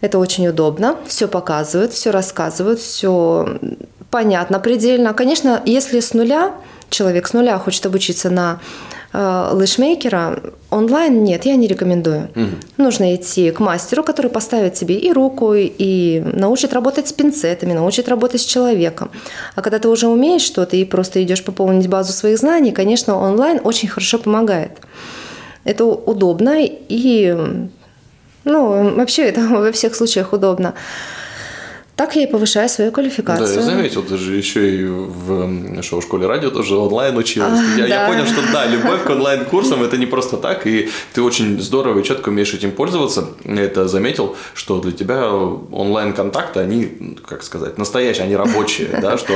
Это 0.00 0.18
очень 0.18 0.48
удобно. 0.48 0.96
Все 1.06 1.28
показывают, 1.28 1.92
все 1.92 2.10
рассказывают, 2.10 2.80
все 2.80 3.58
понятно 4.10 4.58
предельно. 4.58 5.14
Конечно, 5.14 5.62
если 5.64 6.00
с 6.00 6.12
нуля, 6.12 6.54
человек 6.90 7.26
с 7.26 7.32
нуля 7.32 7.58
хочет 7.58 7.86
обучиться 7.86 8.30
на 8.30 8.60
лэшмейкера 9.12 10.40
онлайн 10.70 11.22
нет, 11.22 11.44
я 11.44 11.56
не 11.56 11.66
рекомендую. 11.66 12.28
Нужно 12.78 13.14
идти 13.14 13.50
к 13.50 13.60
мастеру, 13.60 14.02
который 14.02 14.30
поставит 14.30 14.74
тебе 14.74 14.96
и 14.96 15.12
руку, 15.12 15.52
и 15.54 16.22
научит 16.24 16.72
работать 16.72 17.08
с 17.08 17.12
пинцетами, 17.12 17.74
научит 17.74 18.08
работать 18.08 18.40
с 18.40 18.44
человеком. 18.44 19.10
А 19.54 19.62
когда 19.62 19.78
ты 19.78 19.88
уже 19.88 20.08
умеешь 20.08 20.42
что-то 20.42 20.76
и 20.76 20.84
просто 20.84 21.22
идешь 21.22 21.44
пополнить 21.44 21.88
базу 21.88 22.12
своих 22.12 22.38
знаний, 22.38 22.72
конечно, 22.72 23.18
онлайн 23.18 23.60
очень 23.62 23.88
хорошо 23.88 24.18
помогает. 24.18 24.72
Это 25.64 25.84
удобно 25.84 26.56
и, 26.58 27.36
ну, 28.44 28.94
вообще 28.96 29.24
это 29.24 29.40
во 29.50 29.72
всех 29.72 29.94
случаях 29.94 30.32
удобно. 30.32 30.74
Так 32.02 32.16
я 32.16 32.24
и 32.24 32.26
повышаю 32.26 32.68
свою 32.68 32.90
квалификацию. 32.90 33.46
Да, 33.46 33.54
я 33.54 33.62
заметил, 33.62 34.02
ты 34.02 34.16
же 34.16 34.34
еще 34.34 34.74
и 34.74 34.84
в 34.86 35.82
шоу-школе 35.82 36.26
радио 36.26 36.50
тоже 36.50 36.76
онлайн 36.76 37.16
училась. 37.16 37.60
А, 37.60 37.78
я, 37.78 37.86
да. 37.86 38.02
я 38.02 38.08
понял, 38.08 38.26
что 38.26 38.40
да, 38.52 38.66
любовь 38.74 39.04
к 39.04 39.10
онлайн-курсам 39.10 39.84
это 39.84 39.96
не 39.96 40.06
просто 40.06 40.36
так, 40.36 40.66
и 40.66 40.88
ты 41.12 41.22
очень 41.22 41.60
здорово 41.60 42.00
и 42.00 42.02
четко 42.02 42.30
умеешь 42.30 42.52
этим 42.54 42.72
пользоваться. 42.72 43.28
Я 43.44 43.62
это 43.62 43.86
заметил, 43.86 44.34
что 44.52 44.80
для 44.80 44.90
тебя 44.90 45.32
онлайн-контакты, 45.32 46.58
они, 46.58 47.16
как 47.24 47.44
сказать, 47.44 47.78
настоящие, 47.78 48.24
они 48.24 48.34
рабочие, 48.34 48.88
да, 49.00 49.16
что 49.16 49.34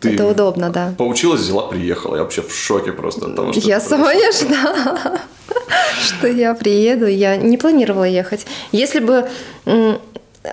ты 0.00 0.14
Это 0.14 0.26
удобно, 0.26 0.70
да. 0.70 0.94
поучилась, 0.96 1.42
взяла, 1.42 1.66
приехала. 1.66 2.16
Я 2.16 2.22
вообще 2.22 2.40
в 2.40 2.50
шоке 2.50 2.92
просто 2.92 3.26
от 3.26 3.36
того, 3.36 3.52
что 3.52 3.60
Я 3.60 3.78
сама 3.78 4.14
не 4.14 4.26
ожидала, 4.26 5.20
что 6.02 6.28
я 6.28 6.54
приеду. 6.54 7.06
Я 7.06 7.36
не 7.36 7.58
планировала 7.58 8.04
ехать. 8.04 8.46
Если 8.72 9.00
бы, 9.00 9.28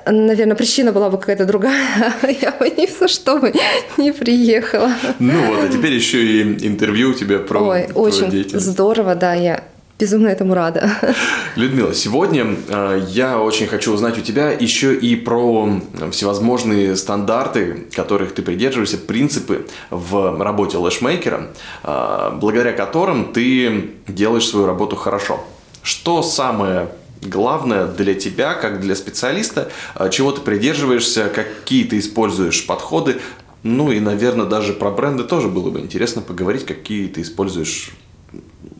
наверное, 0.05 0.55
причина 0.55 0.91
была 0.91 1.09
бы 1.09 1.17
какая-то 1.17 1.45
другая, 1.45 2.13
я 2.41 2.51
бы 2.51 2.69
ни 2.69 2.87
за 2.87 3.07
что 3.07 3.39
бы 3.39 3.53
не 3.97 4.11
приехала. 4.11 4.91
Ну 5.19 5.33
вот, 5.47 5.63
а 5.63 5.67
теперь 5.69 5.93
еще 5.93 6.23
и 6.23 6.67
интервью 6.67 7.13
тебе 7.13 7.39
про 7.39 7.59
Ой, 7.59 7.83
твою 7.83 8.07
очень 8.07 8.59
здорово, 8.59 9.15
да, 9.15 9.33
я 9.33 9.63
безумно 9.99 10.27
этому 10.27 10.53
рада. 10.53 10.89
Людмила, 11.55 11.93
сегодня 11.93 12.57
э, 12.67 13.05
я 13.09 13.39
очень 13.39 13.67
хочу 13.67 13.93
узнать 13.93 14.17
у 14.17 14.21
тебя 14.21 14.51
еще 14.51 14.93
и 14.95 15.15
про 15.15 15.79
всевозможные 16.11 16.95
стандарты, 16.95 17.87
которых 17.95 18.33
ты 18.33 18.41
придерживаешься, 18.41 18.97
принципы 18.97 19.67
в 19.91 20.41
работе 20.43 20.77
лэшмейкера, 20.77 21.49
э, 21.83 22.31
благодаря 22.35 22.73
которым 22.73 23.31
ты 23.33 23.91
делаешь 24.07 24.47
свою 24.47 24.65
работу 24.65 24.95
хорошо. 24.95 25.43
Что 25.83 26.23
самое 26.23 26.89
главное 27.27 27.87
для 27.87 28.13
тебя, 28.13 28.53
как 28.53 28.79
для 28.81 28.95
специалиста, 28.95 29.71
э, 29.95 30.09
чего 30.11 30.31
ты 30.31 30.41
придерживаешься, 30.41 31.29
какие 31.29 31.83
ты 31.85 31.99
используешь 31.99 32.65
подходы, 32.65 33.17
ну 33.63 33.91
и, 33.91 33.99
наверное, 33.99 34.45
даже 34.45 34.73
про 34.73 34.91
бренды 34.91 35.23
тоже 35.23 35.47
было 35.47 35.69
бы 35.69 35.79
интересно 35.79 36.21
поговорить, 36.21 36.65
какие 36.65 37.07
ты 37.07 37.21
используешь 37.21 37.91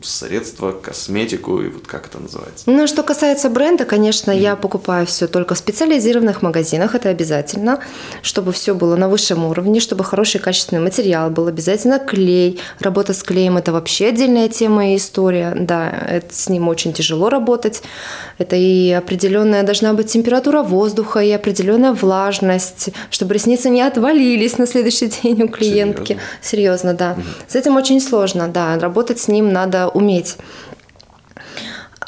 средства, 0.04 0.72
косметику 0.72 1.60
и 1.60 1.68
вот 1.68 1.86
как 1.86 2.06
это 2.06 2.18
называется. 2.18 2.64
Ну, 2.66 2.86
что 2.86 3.02
касается 3.02 3.50
бренда, 3.50 3.84
конечно, 3.84 4.30
я 4.30 4.56
покупаю 4.56 5.06
все 5.06 5.26
только 5.26 5.54
в 5.54 5.58
специализированных 5.58 6.42
магазинах, 6.42 6.94
это 6.94 7.08
обязательно, 7.08 7.80
чтобы 8.22 8.52
все 8.52 8.74
было 8.74 8.96
на 8.96 9.08
высшем 9.08 9.44
уровне, 9.44 9.80
чтобы 9.80 10.04
хороший 10.04 10.40
качественный 10.40 10.82
материал 10.82 11.30
был, 11.30 11.46
обязательно 11.46 11.98
клей. 11.98 12.60
Работа 12.80 13.14
с 13.14 13.22
клеем– 13.22 13.56
это 13.58 13.72
вообще 13.72 14.08
отдельная 14.08 14.48
тема 14.48 14.92
и 14.92 14.96
история, 14.96 15.54
да, 15.58 15.90
это, 15.90 16.34
с 16.34 16.48
ним 16.48 16.68
очень 16.68 16.92
тяжело 16.92 17.30
работать. 17.30 17.82
Это 18.38 18.56
и 18.56 18.90
определенная 18.90 19.62
должна 19.62 19.92
быть 19.92 20.10
температура 20.10 20.62
воздуха, 20.62 21.20
и 21.20 21.30
определенная 21.30 21.92
влажность, 21.92 22.90
чтобы 23.10 23.34
ресницы 23.34 23.70
не 23.70 23.82
отвалились 23.82 24.58
на 24.58 24.66
следующий 24.66 25.06
день 25.22 25.42
у 25.42 25.48
клиентки. 25.48 26.18
Серьезно, 26.42 26.94
да. 26.94 27.16
С 27.48 27.54
этим 27.54 27.76
очень 27.76 28.00
сложно, 28.00 28.48
да, 28.48 28.78
работать 28.78 29.18
с 29.18 29.28
ним 29.28 29.52
надо 29.52 29.88
уметь. 29.94 30.36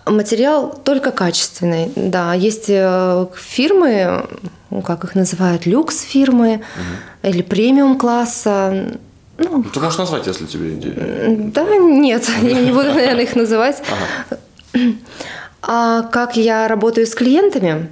Материал 0.04 0.78
только 0.84 1.10
качественный, 1.10 1.90
да. 1.96 2.34
Есть 2.34 2.66
э, 2.68 3.26
фирмы, 3.34 4.26
ну, 4.70 4.82
как 4.82 5.04
их 5.04 5.14
называют, 5.14 5.66
люкс 5.66 6.00
фирмы 6.02 6.62
или 7.22 7.42
премиум 7.42 7.98
класса. 7.98 8.98
Ну, 9.38 9.64
Ты 9.64 9.80
можешь 9.80 9.98
назвать, 9.98 10.26
если 10.26 10.46
тебе 10.46 10.76
да, 11.52 11.66
нет, 11.76 12.30
я 12.42 12.60
не 12.60 12.70
буду, 12.70 12.92
наверное, 12.94 13.24
их 13.24 13.34
называть. 13.34 13.82
А 15.62 16.02
как 16.02 16.36
я 16.36 16.68
работаю 16.68 17.06
с 17.06 17.14
клиентами? 17.14 17.88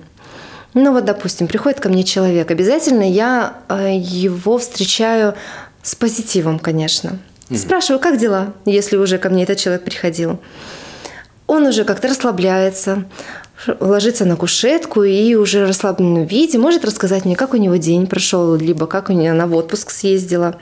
Ну 0.74 0.92
вот, 0.92 1.04
допустим, 1.04 1.46
приходит 1.46 1.80
ко 1.80 1.88
мне 1.88 2.04
человек, 2.04 2.50
обязательно 2.50 3.08
я 3.08 3.54
э, 3.68 3.96
его 3.96 4.58
встречаю 4.58 5.34
с 5.82 5.94
позитивом, 5.94 6.58
конечно. 6.58 7.18
Спрашиваю, 7.52 8.00
как 8.00 8.18
дела, 8.18 8.54
если 8.64 8.96
уже 8.96 9.18
ко 9.18 9.28
мне 9.28 9.42
этот 9.42 9.58
человек 9.58 9.84
приходил. 9.84 10.40
Он 11.46 11.66
уже 11.66 11.84
как-то 11.84 12.08
расслабляется, 12.08 13.04
ложится 13.80 14.24
на 14.24 14.36
кушетку 14.36 15.02
и 15.02 15.34
уже 15.34 15.64
в 15.64 15.68
расслабленном 15.68 16.24
виде 16.24 16.56
может 16.56 16.84
рассказать 16.84 17.26
мне, 17.26 17.36
как 17.36 17.52
у 17.52 17.58
него 17.58 17.76
день 17.76 18.06
прошел, 18.06 18.54
либо 18.54 18.86
как 18.86 19.10
у 19.10 19.12
нее 19.12 19.32
она 19.32 19.46
в 19.46 19.54
отпуск 19.54 19.90
съездила. 19.90 20.58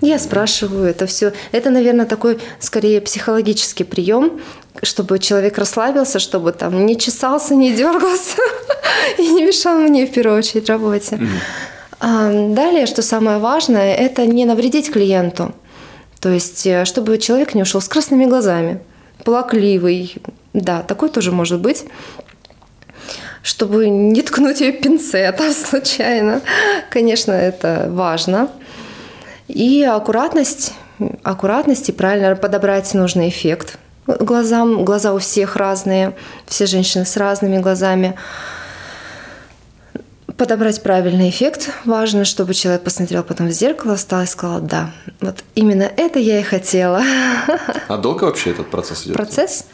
Я 0.00 0.18
спрашиваю 0.18 0.86
это 0.86 1.06
все. 1.06 1.32
Это, 1.52 1.70
наверное, 1.70 2.06
такой 2.06 2.40
скорее 2.60 3.02
психологический 3.02 3.84
прием, 3.84 4.40
чтобы 4.82 5.18
человек 5.18 5.58
расслабился, 5.58 6.18
чтобы 6.18 6.52
там 6.52 6.86
не 6.86 6.98
чесался, 6.98 7.54
не 7.54 7.74
дергался 7.74 8.38
и 9.18 9.28
не 9.28 9.44
мешал 9.44 9.78
мне 9.78 10.06
в 10.06 10.12
первую 10.12 10.38
очередь 10.38 10.68
работе. 10.68 11.20
Далее, 12.00 12.86
что 12.86 13.02
самое 13.02 13.38
важное, 13.38 13.94
это 13.94 14.26
не 14.26 14.44
навредить 14.44 14.90
клиенту. 14.90 15.54
То 16.22 16.30
есть, 16.30 16.64
э, 16.66 16.84
чтобы 16.84 17.18
человек 17.18 17.54
не 17.54 17.62
ушел 17.62 17.80
с 17.80 17.88
красными 17.88 18.26
глазами, 18.26 18.80
плакливый. 19.24 20.14
Да, 20.54 20.82
такой 20.82 21.10
тоже 21.10 21.32
может 21.32 21.60
быть. 21.60 21.84
Чтобы 23.42 23.88
не 23.88 24.22
ткнуть 24.22 24.60
ее 24.60 24.72
пинцетом 24.72 25.52
случайно. 25.52 26.40
Конечно, 26.90 27.32
это 27.32 27.88
важно. 27.90 28.48
И 29.48 29.82
аккуратность, 29.82 30.74
аккуратность 31.24 31.88
и 31.88 31.92
правильно 31.92 32.36
подобрать 32.36 32.94
нужный 32.94 33.28
эффект 33.28 33.78
глазам. 34.06 34.84
Глаза 34.84 35.12
у 35.14 35.18
всех 35.18 35.56
разные, 35.56 36.14
все 36.46 36.66
женщины 36.66 37.04
с 37.04 37.16
разными 37.16 37.58
глазами. 37.58 38.14
Подобрать 40.42 40.82
правильный 40.82 41.28
эффект. 41.28 41.70
Важно, 41.84 42.24
чтобы 42.24 42.52
человек 42.52 42.82
посмотрел 42.82 43.22
потом 43.22 43.46
в 43.46 43.52
зеркало, 43.52 43.94
встал 43.94 44.22
и 44.24 44.26
сказал, 44.26 44.60
да, 44.60 44.90
вот 45.20 45.44
именно 45.54 45.84
это 45.84 46.18
я 46.18 46.40
и 46.40 46.42
хотела. 46.42 47.00
А 47.86 47.96
долго 47.96 48.24
вообще 48.24 48.50
этот 48.50 48.68
процесс 48.68 49.04
идет? 49.06 49.14
Процесс? 49.14 49.66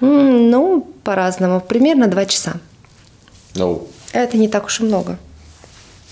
Ну, 0.00 0.86
по-разному. 1.04 1.62
Примерно 1.62 2.06
два 2.06 2.26
часа. 2.26 2.56
Ну, 3.54 3.88
Это 4.12 4.36
не 4.36 4.48
так 4.48 4.66
уж 4.66 4.80
и 4.80 4.84
много. 4.84 5.16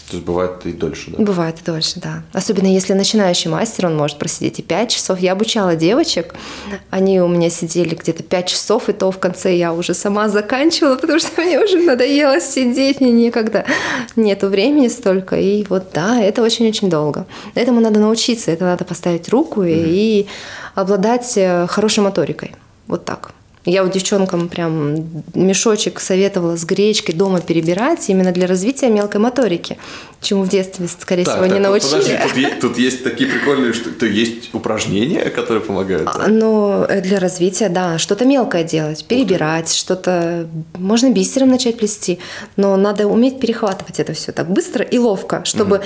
То 0.09 0.17
есть 0.17 0.27
бывает 0.27 0.65
и 0.65 0.73
дольше, 0.73 1.11
да? 1.11 1.23
Бывает 1.23 1.57
и 1.61 1.65
дольше, 1.65 2.01
да. 2.01 2.23
Особенно 2.33 2.67
если 2.67 2.95
начинающий 2.95 3.51
мастер, 3.51 3.87
он 3.87 3.97
может 3.97 4.19
просидеть 4.19 4.59
и 4.59 4.63
5 4.63 4.91
часов. 4.91 5.21
Я 5.21 5.33
обучала 5.33 5.77
девочек, 5.77 6.35
они 6.89 7.21
у 7.21 7.29
меня 7.29 7.51
сидели 7.51 7.95
где-то 7.95 8.23
5 8.23 8.47
часов, 8.47 8.89
и 8.89 8.93
то 8.95 9.11
в 9.11 9.19
конце 9.19 9.55
я 9.55 9.75
уже 9.75 9.93
сама 9.93 10.29
заканчивала, 10.31 10.97
потому 10.97 11.19
что 11.19 11.29
мне 11.43 11.61
уже 11.63 11.79
надоело 11.79 12.41
сидеть, 12.41 13.01
мне 13.01 13.13
некогда. 13.13 13.67
Нету 14.17 14.49
времени 14.49 14.89
столько, 14.89 15.37
и 15.37 15.65
вот 15.69 15.91
да, 15.93 16.21
это 16.21 16.43
очень-очень 16.43 16.89
долго. 16.89 17.27
Этому 17.55 17.81
надо 17.81 18.01
научиться, 18.01 18.51
это 18.51 18.65
надо 18.65 18.85
поставить 18.85 19.29
руку 19.29 19.63
и, 19.63 19.75
и 19.75 20.27
обладать 20.75 21.35
э, 21.37 21.67
хорошей 21.67 22.03
моторикой. 22.03 22.53
Вот 22.87 23.05
так. 23.05 23.33
Я 23.69 23.83
вот 23.85 23.93
девчонкам 23.93 24.49
прям 24.49 25.23
мешочек 25.35 26.01
советовала 26.01 26.57
с 26.57 26.65
гречкой 26.65 27.15
дома 27.15 27.41
перебирать 27.41 28.09
именно 28.09 28.33
для 28.33 28.47
развития 28.47 28.89
мелкой 28.89 29.21
моторики, 29.21 29.77
чему 30.23 30.45
в 30.45 30.49
детстве, 30.49 30.89
скорее 30.89 31.25
Так, 31.25 31.35
всего, 31.35 31.47
не 31.47 31.61
так, 31.61 31.63
научили. 31.63 31.91
Подожди, 31.91 32.17
тут, 32.23 32.37
е- 32.37 32.57
тут 32.61 32.79
есть 32.79 33.05
такие 33.05 33.29
прикольные, 33.29 33.75
что 33.75 33.91
то 33.91 34.07
есть 34.07 34.55
упражнения, 34.55 35.29
которые 35.29 35.63
помогают. 35.63 36.05
да? 36.07 36.29
Но 36.29 36.87
э, 36.89 37.03
для 37.03 37.19
развития, 37.21 37.69
да, 37.69 37.99
что-то 37.99 38.25
мелкое 38.25 38.65
делать, 38.65 39.05
перебирать, 39.05 39.75
что-то... 39.75 40.49
Можно 40.75 41.11
бисером 41.11 41.51
начать 41.51 41.77
плести, 41.77 42.19
но 42.57 42.75
надо 42.77 43.07
уметь 43.07 43.39
перехватывать 43.39 44.01
это 44.01 44.15
все 44.15 44.33
так 44.33 44.51
быстро 44.51 44.83
и 44.83 44.97
ловко, 44.99 45.43
чтобы 45.45 45.83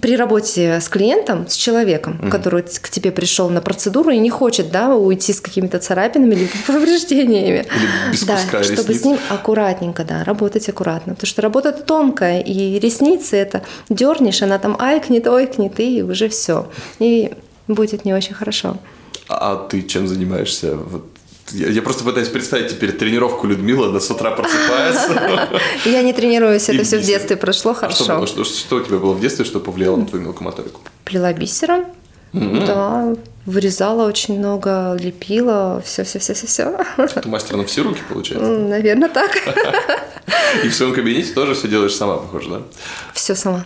при 0.00 0.16
работе 0.16 0.80
с 0.80 0.88
клиентом, 0.88 1.46
с 1.48 1.54
человеком, 1.54 2.30
который 2.30 2.62
т- 2.62 2.80
к 2.80 2.88
тебе 2.90 3.10
пришел 3.12 3.48
на 3.50 3.60
процедуру 3.60 4.10
и 4.10 4.18
не 4.18 4.30
хочет, 4.30 4.70
да, 4.70 4.94
уйти 4.94 5.32
с 5.32 5.40
какими-то 5.40 5.78
царапинами 5.78 6.34
или 6.34 6.48
повреждениями. 6.66 7.66
Или 8.10 8.24
да, 8.26 8.36
куска 8.36 8.62
чтобы 8.64 8.82
ресниц. 8.88 9.00
с 9.00 9.04
ним 9.04 9.18
аккуратненько, 9.28 10.04
да, 10.04 10.24
работать 10.24 10.68
аккуратно. 10.68 11.14
Потому 11.14 11.26
что 11.28 11.42
работа 11.42 11.72
тонкая, 11.72 12.40
и 12.40 12.78
ресницы 12.78 13.36
это 13.36 13.62
дернешь, 13.88 14.42
она 14.42 14.58
там 14.58 14.76
айкнет, 14.78 15.26
ойкнет, 15.26 15.78
и 15.80 16.02
уже 16.02 16.28
все. 16.28 16.68
И 16.98 17.32
будет 17.68 18.04
не 18.04 18.12
очень 18.12 18.34
хорошо. 18.34 18.76
А 19.28 19.56
ты 19.70 19.82
чем 19.82 20.06
занимаешься? 20.08 20.76
Вот 20.76 21.06
Я, 21.54 21.68
я 21.68 21.82
просто 21.82 22.04
пытаюсь 22.04 22.28
представить 22.28 22.68
теперь 22.70 22.92
тренировку 22.92 23.46
Людмилы, 23.46 23.86
она 23.88 24.00
с 24.00 24.10
утра 24.10 24.30
просыпается. 24.32 25.60
Я 25.84 26.02
не 26.02 26.12
тренируюсь, 26.12 26.68
это 26.68 26.82
все 26.84 26.98
в 26.98 27.02
детстве 27.02 27.36
прошло 27.36 27.70
А 27.72 27.74
хорошо. 27.74 28.26
что, 28.26 28.44
что 28.44 28.76
у 28.76 28.80
тебя 28.80 28.98
было 28.98 29.12
в 29.12 29.20
детстве, 29.20 29.44
что 29.44 29.60
повлияло 29.60 29.96
на 29.96 30.06
твою 30.06 30.24
мелкомоторику? 30.24 30.80
Плела 31.04 31.32
бисером, 31.32 31.84
Да, 32.32 33.14
вырезала 33.46 34.06
очень 34.08 34.38
много, 34.38 34.96
лепила, 35.00 35.80
все-все-все-все-все. 35.84 36.76
Ты 37.22 37.28
мастер 37.28 37.56
на 37.56 37.64
все 37.64 37.82
руки, 37.82 38.00
получается? 38.08 38.48
Наверное, 38.50 39.08
так. 39.08 39.30
И 40.64 40.68
в 40.68 40.74
своем 40.74 40.94
кабинете 40.94 41.32
тоже 41.32 41.54
все 41.54 41.68
делаешь 41.68 41.94
сама, 41.94 42.16
похоже, 42.16 42.50
да? 42.50 42.62
Все 43.12 43.34
сама. 43.34 43.64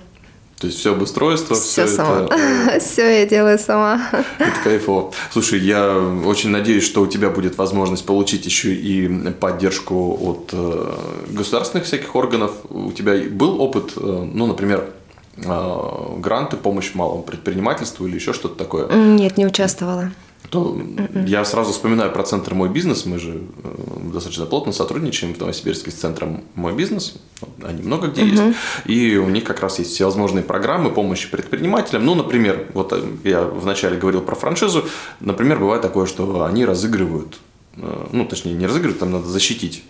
То 0.59 0.67
есть 0.67 0.81
все 0.81 0.93
обустройство, 0.93 1.55
все, 1.55 1.87
все 1.87 1.97
сама. 1.97 2.27
это... 2.27 2.81
Все 2.81 3.21
я 3.21 3.27
делаю 3.27 3.59
сама. 3.59 4.09
Это 4.39 4.61
кайфово. 4.65 5.13
Слушай, 5.31 5.61
я 5.61 5.97
очень 6.25 6.51
надеюсь, 6.51 6.85
что 6.85 7.03
у 7.03 7.07
тебя 7.07 7.31
будет 7.31 7.57
возможность 7.59 8.05
получить 8.05 8.45
еще 8.45 8.75
и 8.75 9.09
поддержку 9.33 10.19
от 10.21 10.51
э, 10.53 10.95
государственных 11.29 11.87
всяких 11.87 12.17
органов. 12.17 12.51
У 12.71 12.91
тебя 12.91 13.15
был 13.31 13.61
опыт, 13.61 13.93
э, 13.97 14.01
ну, 14.01 14.47
например, 14.47 14.91
э, 15.37 16.19
гранты, 16.19 16.57
помощь 16.57 16.93
малому 16.95 17.23
предпринимательству 17.23 18.07
или 18.09 18.17
еще 18.17 18.33
что-то 18.33 18.57
такое? 18.57 18.89
Нет, 18.93 19.37
не 19.37 19.47
участвовала 19.47 20.11
то 20.51 20.81
я 21.27 21.45
сразу 21.45 21.73
вспоминаю 21.73 22.11
про 22.11 22.23
центр 22.23 22.55
«Мой 22.55 22.69
бизнес». 22.71 23.05
Мы 23.05 23.19
же 23.19 23.43
э, 23.63 24.13
достаточно 24.13 24.47
плотно 24.47 24.73
сотрудничаем 24.73 25.35
в 25.35 25.39
Новосибирске 25.39 25.91
с 25.91 25.95
центром 25.95 26.43
«Мой 26.55 26.75
бизнес». 26.75 27.17
Они 27.63 27.83
много 27.83 28.09
где 28.09 28.25
есть. 28.25 28.43
И 28.87 29.17
у 29.17 29.29
них 29.29 29.45
как 29.45 29.61
раз 29.61 29.79
есть 29.79 29.93
всевозможные 29.93 30.43
программы 30.43 30.91
помощи 30.91 31.31
предпринимателям. 31.31 32.07
Ну, 32.07 32.15
например, 32.15 32.67
вот 32.73 32.93
э, 32.93 33.03
я 33.25 33.43
вначале 33.43 33.99
говорил 33.99 34.23
про 34.23 34.35
франшизу. 34.35 34.85
Например, 35.21 35.59
бывает 35.59 35.83
такое, 35.83 36.07
что 36.07 36.45
они 36.45 36.65
разыгрывают 36.65 37.39
э, 37.77 38.07
ну, 38.13 38.25
точнее, 38.25 38.55
не 38.55 38.67
разыгрывают, 38.67 39.01
там 39.01 39.13
надо 39.13 39.27
защитить 39.27 39.85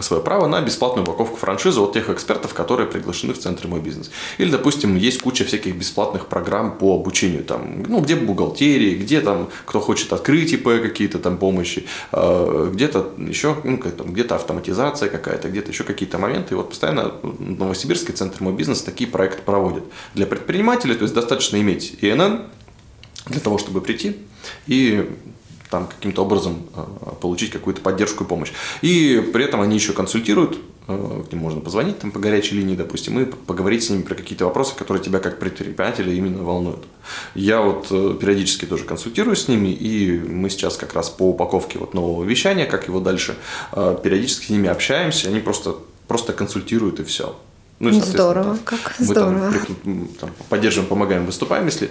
свое 0.00 0.22
право 0.22 0.46
на 0.46 0.60
бесплатную 0.60 1.04
упаковку 1.04 1.36
франшизы 1.36 1.80
от 1.80 1.92
тех 1.92 2.10
экспертов, 2.10 2.54
которые 2.54 2.86
приглашены 2.86 3.32
в 3.32 3.38
центре 3.38 3.68
«Мой 3.68 3.80
бизнес». 3.80 4.10
Или, 4.38 4.50
допустим, 4.50 4.96
есть 4.96 5.20
куча 5.20 5.44
всяких 5.44 5.74
бесплатных 5.74 6.26
программ 6.26 6.76
по 6.78 6.94
обучению, 6.94 7.44
там, 7.44 7.82
ну, 7.82 8.00
где 8.00 8.16
бухгалтерии, 8.16 8.94
где 8.94 9.20
там, 9.20 9.48
кто 9.64 9.80
хочет 9.80 10.12
открыть 10.12 10.52
ИП, 10.52 10.64
какие-то 10.82 11.18
там 11.18 11.38
помощи, 11.38 11.86
а, 12.12 12.70
где-то 12.70 13.12
еще, 13.18 13.56
ну, 13.64 13.78
где-то 13.78 14.36
автоматизация 14.36 15.08
какая-то, 15.08 15.48
где-то 15.48 15.70
еще 15.70 15.84
какие-то 15.84 16.18
моменты. 16.18 16.54
И 16.54 16.56
вот 16.56 16.70
постоянно 16.70 17.14
Новосибирский 17.22 18.14
центр 18.14 18.42
«Мой 18.42 18.52
бизнес» 18.52 18.82
такие 18.82 19.08
проекты 19.08 19.42
проводит. 19.42 19.84
Для 20.14 20.26
предпринимателей, 20.26 20.94
то 20.94 21.02
есть 21.02 21.14
достаточно 21.14 21.60
иметь 21.60 21.96
ИНН 22.00 22.42
для 23.26 23.40
того, 23.40 23.58
чтобы 23.58 23.80
прийти 23.80 24.16
и 24.66 25.08
там 25.74 25.88
каким-то 25.88 26.22
образом 26.22 26.62
э, 26.76 26.84
получить 27.20 27.50
какую-то 27.50 27.80
поддержку 27.80 28.22
и 28.22 28.26
помощь. 28.28 28.52
И 28.80 29.28
при 29.32 29.44
этом 29.44 29.60
они 29.60 29.74
еще 29.74 29.92
консультируют, 29.92 30.56
э, 30.86 31.22
к 31.28 31.32
ним 31.32 31.42
можно 31.42 31.60
позвонить 31.60 31.98
там 31.98 32.12
по 32.12 32.20
горячей 32.20 32.54
линии, 32.54 32.76
допустим, 32.76 33.18
и 33.18 33.24
поговорить 33.24 33.82
с 33.82 33.90
ними 33.90 34.02
про 34.02 34.14
какие-то 34.14 34.44
вопросы, 34.44 34.76
которые 34.76 35.02
тебя 35.02 35.18
как 35.18 35.40
предпринимателя 35.40 36.12
именно 36.12 36.44
волнуют. 36.44 36.84
Я 37.34 37.60
вот 37.60 37.88
э, 37.90 38.16
периодически 38.20 38.66
тоже 38.66 38.84
консультирую 38.84 39.34
с 39.34 39.48
ними, 39.48 39.70
и 39.70 40.16
мы 40.16 40.48
сейчас 40.48 40.76
как 40.76 40.94
раз 40.94 41.10
по 41.10 41.30
упаковке 41.30 41.80
вот 41.80 41.92
нового 41.92 42.22
вещания, 42.22 42.66
как 42.66 42.86
его 42.86 43.00
дальше, 43.00 43.34
периодически 43.72 44.46
с 44.46 44.50
ними 44.50 44.68
общаемся, 44.68 45.28
они 45.28 45.40
просто, 45.40 45.74
просто 46.06 46.32
консультируют 46.32 47.00
и 47.00 47.02
все. 47.02 47.34
Ну, 47.80 47.90
и, 47.90 47.92
здорово, 47.94 48.58
как 48.64 48.94
мы 49.00 49.06
здорово. 49.06 49.52
Там, 49.82 50.08
там, 50.20 50.30
поддерживаем, 50.48 50.88
помогаем, 50.88 51.26
выступаем, 51.26 51.64
если 51.66 51.90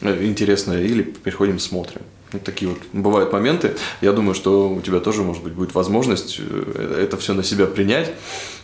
интересно, 0.00 0.74
или 0.74 1.02
приходим, 1.02 1.58
смотрим. 1.58 2.02
Вот 2.34 2.42
такие 2.42 2.68
вот 2.68 2.80
бывают 2.92 3.32
моменты. 3.32 3.76
Я 4.00 4.12
думаю, 4.12 4.34
что 4.34 4.68
у 4.68 4.80
тебя 4.80 4.98
тоже, 4.98 5.22
может 5.22 5.44
быть, 5.44 5.52
будет 5.52 5.72
возможность 5.72 6.40
э, 6.40 7.04
это 7.04 7.16
все 7.16 7.32
на 7.32 7.44
себя 7.44 7.66
принять 7.66 8.10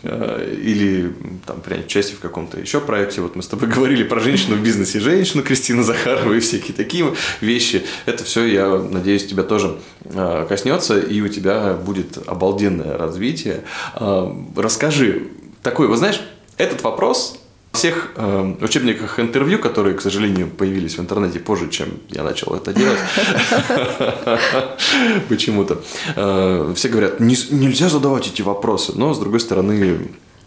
э, 0.03 0.57
или 0.61 1.15
там, 1.47 1.61
принять 1.61 1.87
участие 1.87 2.17
в 2.17 2.21
каком-то 2.21 2.59
еще 2.59 2.81
проекте. 2.81 3.21
Вот 3.21 3.37
мы 3.37 3.45
с 3.45 3.47
тобой 3.47 3.69
говорили 3.75 4.03
про 4.03 4.19
женщину 4.19 4.57
в 4.57 4.61
бизнесе, 4.61 4.99
женщину 4.99 5.45
Кристину 5.45 5.85
Захарову 5.85 6.35
и 6.35 6.41
всякие 6.41 6.75
такие 6.75 7.15
вещи. 7.41 7.85
Это 8.07 8.25
все, 8.25 8.45
я 8.45 8.77
надеюсь, 8.77 9.25
тебя 9.25 9.45
тоже 9.45 9.79
э, 10.03 10.47
коснется, 10.49 10.99
и 10.99 11.21
у 11.21 11.29
тебя 11.29 11.75
будет 11.75 12.19
обалденное 12.27 12.99
развитие. 12.99 13.63
Расскажи, 13.95 15.29
такой, 15.63 15.87
вы 15.87 15.97
знаешь, 15.97 16.21
этот 16.57 16.83
вопрос 16.83 17.40
всех 17.73 18.13
э, 18.17 18.55
учебниках 18.61 19.21
интервью, 19.21 19.59
которые, 19.59 19.95
к 19.95 20.01
сожалению, 20.01 20.49
появились 20.49 20.99
в 20.99 21.01
интернете 21.01 21.39
позже, 21.39 21.71
чем 21.71 21.89
я 22.09 22.23
начал 22.23 22.55
это 22.55 22.73
делать, 22.73 22.99
почему-то, 25.29 25.81
э, 26.17 26.73
все 26.75 26.89
говорят, 26.89 27.21
нельзя 27.21 27.89
задавать 27.89 28.27
эти 28.27 28.43
вопросы, 28.43 28.93
но, 28.97 29.15
с 29.15 29.19
другой 29.19 29.41
стороны, 29.41 29.99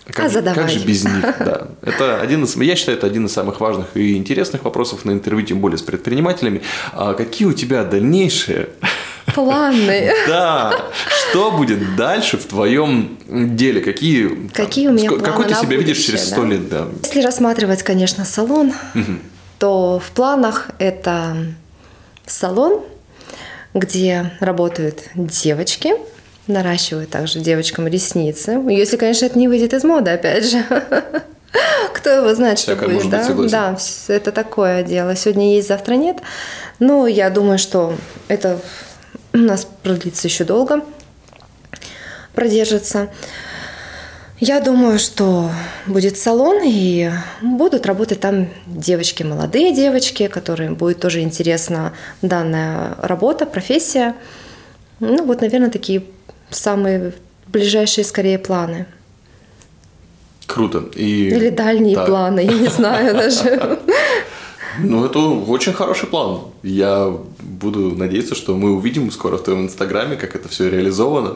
как, 0.06 0.36
а 0.36 0.54
как 0.54 0.70
же 0.70 0.80
без 0.80 1.06
них? 1.06 1.24
Да. 1.40 1.68
Это 1.82 2.22
один 2.22 2.44
из, 2.44 2.56
я 2.58 2.76
считаю, 2.76 2.98
это 2.98 3.08
один 3.08 3.26
из 3.26 3.34
самых 3.34 3.60
важных 3.60 3.96
и 3.96 4.18
интересных 4.18 4.66
вопросов 4.66 5.06
на 5.06 5.12
интервью, 5.12 5.46
тем 5.46 5.60
более 5.60 5.78
с 5.78 5.82
предпринимателями. 5.82 6.62
А 6.92 7.14
какие 7.14 7.48
у 7.48 7.54
тебя 7.54 7.84
дальнейшие 7.84 8.70
планы? 9.34 10.12
Да. 10.28 10.74
Что 11.34 11.50
будет 11.50 11.96
дальше 11.96 12.38
в 12.38 12.46
твоем 12.46 13.18
деле? 13.28 13.82
Какие, 13.82 14.50
Какие 14.54 14.90
у 14.90 14.92
меня 14.92 15.10
планы 15.10 15.24
Какой 15.24 15.46
ты 15.46 15.56
себя 15.56 15.78
видишь 15.78 15.98
через 15.98 16.28
сто 16.28 16.46
лет? 16.46 16.70
Да. 16.70 16.88
Если 17.02 17.24
рассматривать, 17.24 17.82
конечно, 17.82 18.24
салон, 18.24 18.72
то 19.58 20.00
в 20.00 20.12
планах 20.12 20.70
это 20.78 21.36
салон, 22.28 22.84
где 23.74 24.32
работают 24.42 25.06
девочки, 25.16 25.94
наращиваю 26.46 27.08
также 27.08 27.40
девочкам 27.40 27.88
ресницы. 27.88 28.62
Если, 28.70 28.98
конечно, 28.98 29.26
это 29.26 29.40
не 29.40 29.48
выйдет 29.48 29.74
из 29.74 29.84
моды, 29.84 30.12
опять 30.12 30.48
же. 30.48 30.64
Кто 31.96 32.12
его 32.12 32.36
знает, 32.36 32.60
что 32.60 32.76
Всякое 32.76 32.94
будет, 32.94 33.10
да? 33.10 33.30
Быть, 33.34 33.52
да, 33.52 33.78
это 34.08 34.32
такое 34.32 34.84
дело. 34.84 35.16
Сегодня 35.16 35.56
есть, 35.56 35.68
завтра 35.68 35.96
нет. 35.96 36.18
Но 36.78 37.08
я 37.08 37.32
думаю, 37.32 37.58
что 37.58 37.96
это 38.28 38.60
у 39.34 39.38
нас 39.40 39.68
продлится 39.82 40.28
еще 40.28 40.44
долго, 40.44 40.84
продержится. 42.34 43.10
Я 44.40 44.60
думаю, 44.60 45.00
что 45.00 45.50
будет 45.88 46.18
салон, 46.18 46.62
и 46.66 47.10
будут 47.42 47.86
работать 47.86 48.20
там 48.20 48.50
девочки, 48.66 49.24
молодые 49.24 49.74
девочки, 49.74 50.28
которым 50.28 50.76
будет 50.76 51.00
тоже 51.00 51.22
интересна 51.22 51.94
данная 52.22 52.96
работа, 53.02 53.46
профессия. 53.46 54.16
Ну, 55.00 55.24
вот, 55.26 55.42
наверное, 55.42 55.70
такие 55.70 56.04
самые 56.50 57.14
ближайшие 57.48 58.04
скорее 58.04 58.38
планы. 58.38 58.86
Круто. 60.46 60.90
И... 60.96 61.30
Или 61.30 61.50
дальние 61.50 61.96
так. 61.96 62.08
планы, 62.08 62.42
я 62.42 62.54
не 62.54 62.68
знаю 62.68 63.14
даже. 63.24 63.80
Ну, 64.80 65.06
это 65.06 65.20
очень 65.20 65.74
хороший 65.74 66.08
план. 66.08 66.42
Я 66.64 67.16
буду 67.40 67.96
надеяться, 67.96 68.36
что 68.36 68.56
мы 68.56 68.72
увидим 68.72 69.12
скоро 69.12 69.38
в 69.38 69.44
твоем 69.44 69.66
инстаграме, 69.66 70.16
как 70.16 70.36
это 70.36 70.50
все 70.50 70.70
реализовано. 70.70 71.36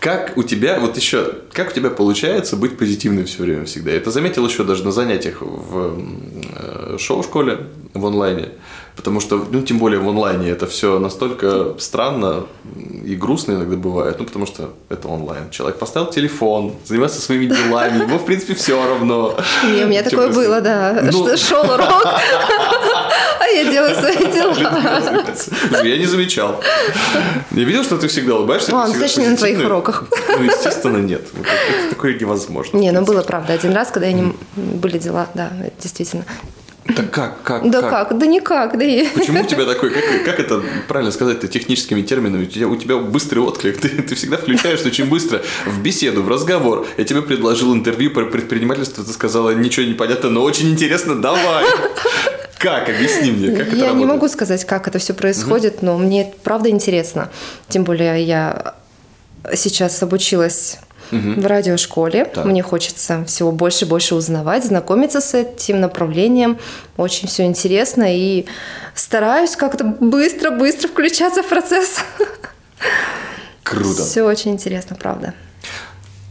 Как 0.00 0.36
у 0.36 0.42
тебя, 0.42 0.80
вот 0.80 0.96
еще, 0.96 1.32
как 1.52 1.70
у 1.70 1.74
тебя 1.74 1.90
получается 1.90 2.56
быть 2.56 2.76
позитивным 2.76 3.26
все 3.26 3.42
время 3.42 3.64
всегда? 3.64 3.90
Я 3.90 3.98
это 3.98 4.10
заметил 4.10 4.46
еще 4.46 4.64
даже 4.64 4.84
на 4.84 4.92
занятиях 4.92 5.38
в 5.40 5.98
э, 6.94 6.98
шоу-школе 6.98 7.66
в 7.94 8.06
онлайне. 8.06 8.50
Потому 8.96 9.20
что, 9.20 9.44
ну, 9.50 9.62
тем 9.62 9.78
более 9.78 9.98
в 9.98 10.08
онлайне 10.08 10.50
это 10.50 10.66
все 10.66 10.98
настолько 11.00 11.74
странно 11.78 12.46
и 13.04 13.16
грустно 13.16 13.52
иногда 13.52 13.76
бывает. 13.76 14.16
Ну, 14.18 14.24
потому 14.24 14.46
что 14.46 14.70
это 14.88 15.08
онлайн. 15.08 15.50
Человек 15.50 15.78
поставил 15.78 16.10
телефон, 16.10 16.74
занимается 16.84 17.20
своими 17.20 17.46
делами, 17.46 18.02
ему, 18.02 18.18
в 18.18 18.24
принципе, 18.24 18.54
все 18.54 18.80
равно. 18.86 19.36
Не, 19.64 19.84
у 19.84 19.88
меня 19.88 20.02
такое 20.02 20.32
было, 20.32 20.60
да. 20.60 21.00
Ну. 21.02 21.10
Что 21.10 21.36
шел 21.36 21.62
урок, 21.62 22.06
а 23.40 23.46
я 23.46 23.64
делаю 23.64 23.94
свои 23.96 24.16
дела. 24.32 25.84
Я 25.84 25.98
не 25.98 26.06
замечал. 26.06 26.60
Я 27.50 27.64
видел, 27.64 27.82
что 27.82 27.98
ты 27.98 28.06
всегда 28.06 28.36
улыбаешься. 28.36 28.72
А, 28.74 28.88
точнее, 28.92 29.30
на 29.30 29.36
твоих 29.36 29.58
уроках. 29.58 30.04
Ну, 30.28 30.44
естественно, 30.44 30.98
нет. 30.98 31.22
Такое 31.90 32.18
невозможно. 32.18 32.76
Не, 32.76 32.92
ну 32.92 33.02
было, 33.02 33.22
правда, 33.22 33.54
один 33.54 33.72
раз, 33.72 33.90
когда 33.90 34.10
не 34.12 34.32
были 34.54 34.98
дела, 34.98 35.26
да, 35.34 35.50
действительно. 35.82 36.24
Да 36.86 37.02
как, 37.02 37.42
как, 37.42 37.70
Да 37.70 37.80
как? 37.80 38.08
как? 38.10 38.18
Да 38.18 38.26
никак, 38.26 38.78
да 38.78 38.84
и... 38.84 39.08
Почему 39.08 39.40
у 39.40 39.44
тебя 39.46 39.64
такой, 39.72 39.90
как, 39.90 40.04
как 40.24 40.38
это 40.40 40.62
правильно 40.86 41.12
сказать-то 41.12 41.48
техническими 41.48 42.02
терминами? 42.02 42.44
У 42.44 42.46
тебя, 42.46 42.68
у 42.68 42.76
тебя 42.76 42.98
быстрый 42.98 43.38
отклик, 43.38 43.80
ты, 43.80 43.88
ты 43.88 44.14
всегда 44.14 44.36
включаешься 44.36 44.88
очень 44.88 45.06
быстро 45.06 45.40
в 45.64 45.80
беседу, 45.80 46.22
в 46.22 46.28
разговор. 46.28 46.86
Я 46.98 47.04
тебе 47.04 47.22
предложил 47.22 47.74
интервью 47.74 48.10
про 48.10 48.26
предпринимательство, 48.26 49.02
ты 49.02 49.12
сказала, 49.12 49.50
ничего 49.54 49.86
не 49.86 49.94
понятно, 49.94 50.28
но 50.28 50.42
очень 50.42 50.70
интересно, 50.70 51.20
давай. 51.20 51.64
Как? 52.58 52.88
Объясни 52.88 53.30
мне, 53.30 53.48
как 53.50 53.66
это 53.68 53.76
Я 53.76 53.82
работает? 53.88 53.96
не 53.96 54.04
могу 54.06 54.28
сказать, 54.28 54.64
как 54.64 54.88
это 54.88 54.98
все 54.98 55.12
происходит, 55.12 55.82
но 55.82 55.98
мне 55.98 56.22
это 56.22 56.36
правда 56.42 56.70
интересно. 56.70 57.30
Тем 57.68 57.84
более 57.84 58.22
я 58.22 58.74
сейчас 59.54 60.02
обучилась 60.02 60.78
угу. 61.14 61.40
в 61.40 61.46
радиошколе. 61.46 62.24
Так. 62.26 62.44
Мне 62.44 62.62
хочется 62.62 63.24
всего 63.26 63.52
больше 63.52 63.84
и 63.84 63.88
больше 63.88 64.14
узнавать, 64.14 64.64
знакомиться 64.64 65.20
с 65.20 65.34
этим 65.34 65.80
направлением. 65.80 66.58
Очень 66.96 67.28
все 67.28 67.44
интересно 67.44 68.04
и 68.08 68.46
стараюсь 68.94 69.56
как-то 69.56 69.84
быстро-быстро 69.84 70.88
включаться 70.88 71.42
в 71.42 71.48
процесс. 71.48 72.00
Круто. 73.62 74.02
Все 74.02 74.22
очень 74.22 74.52
интересно, 74.52 74.96
правда. 74.96 75.34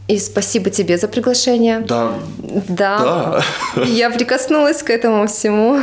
И 0.07 0.19
спасибо 0.19 0.69
тебе 0.69 0.97
за 0.97 1.07
приглашение. 1.07 1.79
Да. 1.79 2.15
Да. 2.37 3.41
Да. 3.75 3.83
Я 3.85 4.09
прикоснулась 4.09 4.83
к 4.83 4.89
этому 4.89 5.27
всему. 5.27 5.79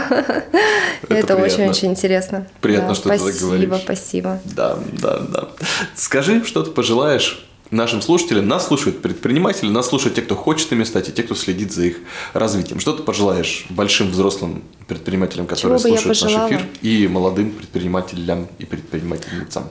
Это 1.09 1.37
очень-очень 1.37 1.89
интересно. 1.89 2.47
Приятно, 2.61 2.89
Да, 2.89 2.95
что 2.95 3.09
ты 3.09 3.19
так 3.19 3.21
говоришь. 3.21 3.69
Спасибо, 3.69 3.81
спасибо. 3.83 4.41
Да, 4.45 4.79
да, 4.93 5.19
да. 5.21 5.49
Скажи, 5.97 6.45
что 6.45 6.63
ты 6.63 6.71
пожелаешь 6.71 7.47
нашим 7.71 8.03
слушателям. 8.03 8.49
Нас 8.49 8.67
слушают 8.67 9.03
предприниматели, 9.03 9.69
нас 9.69 9.89
слушают 9.89 10.15
те, 10.17 10.23
кто 10.23 10.35
хочет 10.35 10.73
ими 10.73 10.85
стать, 10.85 11.09
и 11.09 11.13
те, 11.13 11.23
кто 11.23 11.35
следит 11.35 11.73
за 11.73 11.85
их 11.85 11.97
развитием. 12.33 12.81
Что 12.81 12.93
ты 12.93 13.03
пожелаешь 13.03 13.67
большим 13.71 14.11
взрослым 14.11 14.63
предпринимателям, 14.87 15.47
которые 15.47 15.79
Чего 15.79 15.97
слушают 15.97 16.23
наш 16.23 16.51
эфир, 16.51 16.67
и 16.83 17.09
молодым 17.09 17.51
предпринимателям 17.53 18.49
и 18.59 18.65
предпринимательницам? 18.65 19.65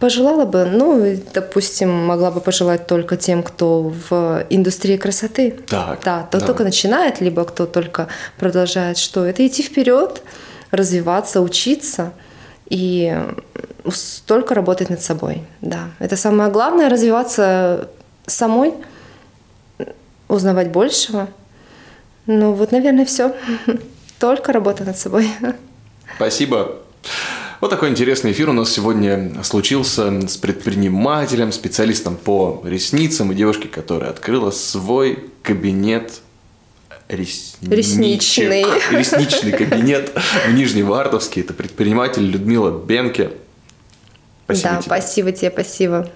Пожелала 0.00 0.44
бы, 0.44 0.64
ну, 0.64 1.20
допустим, 1.34 1.90
могла 1.90 2.30
бы 2.30 2.40
пожелать 2.40 2.86
только 2.86 3.16
тем, 3.16 3.42
кто 3.42 3.92
в 4.08 4.46
индустрии 4.48 4.96
красоты. 4.96 5.56
Так, 5.66 6.00
Да, 6.04 6.22
кто 6.22 6.38
да. 6.38 6.46
только 6.46 6.62
начинает, 6.62 7.20
либо 7.20 7.44
кто 7.44 7.66
только 7.66 8.06
продолжает, 8.38 8.96
что 8.96 9.24
это 9.24 9.44
идти 9.44 9.64
вперед, 9.64 10.22
развиваться, 10.70 11.40
учиться 11.40 12.12
и 12.68 13.16
ус- 13.84 14.22
только 14.26 14.54
работать 14.54 14.90
над 14.90 15.00
собой. 15.02 15.42
Да, 15.60 15.90
это 15.98 16.16
самое 16.16 16.50
главное, 16.50 16.88
развиваться 16.88 17.88
самой, 18.26 18.74
узнавать 20.28 20.70
большего. 20.70 21.28
Ну 22.26 22.52
вот, 22.52 22.72
наверное, 22.72 23.04
все. 23.04 23.34
Только 24.18 24.52
работа 24.52 24.84
над 24.84 24.98
собой. 24.98 25.30
Спасибо. 26.16 26.76
Вот 27.60 27.70
такой 27.70 27.88
интересный 27.88 28.32
эфир 28.32 28.50
у 28.50 28.52
нас 28.52 28.70
сегодня 28.70 29.42
случился 29.42 30.28
с 30.28 30.36
предпринимателем, 30.36 31.50
специалистом 31.52 32.16
по 32.16 32.62
ресницам 32.64 33.32
и 33.32 33.34
девушкой, 33.34 33.68
которая 33.68 34.10
открыла 34.10 34.50
свой 34.50 35.30
кабинет 35.42 36.20
ресничек. 37.08 37.72
Ресничный. 37.72 38.64
Ресничный 38.90 39.52
кабинет 39.52 40.12
в 40.46 40.52
Нижневартовске. 40.52 41.40
Это 41.40 41.54
предприниматель 41.54 42.22
Людмила 42.22 42.70
Бенке. 42.70 43.32
Спасибо 44.44 44.70
да, 44.70 44.76
тебе. 44.76 44.86
спасибо 44.86 45.32
тебе, 45.32 45.50
спасибо. 45.50 46.10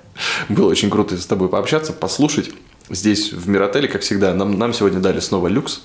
Было 0.48 0.70
очень 0.70 0.90
круто 0.90 1.16
с 1.18 1.26
тобой 1.26 1.48
пообщаться, 1.48 1.92
послушать. 1.92 2.50
Здесь, 2.88 3.32
в 3.32 3.48
Миротеле, 3.48 3.88
как 3.88 4.02
всегда, 4.02 4.34
нам, 4.34 4.58
нам 4.58 4.72
сегодня 4.72 5.00
дали 5.00 5.20
снова 5.20 5.48
люкс. 5.48 5.82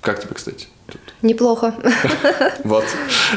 Как 0.00 0.20
тебе, 0.20 0.34
кстати? 0.34 0.66
тут? 0.86 1.00
Неплохо. 1.22 1.74
Вот. 2.64 2.84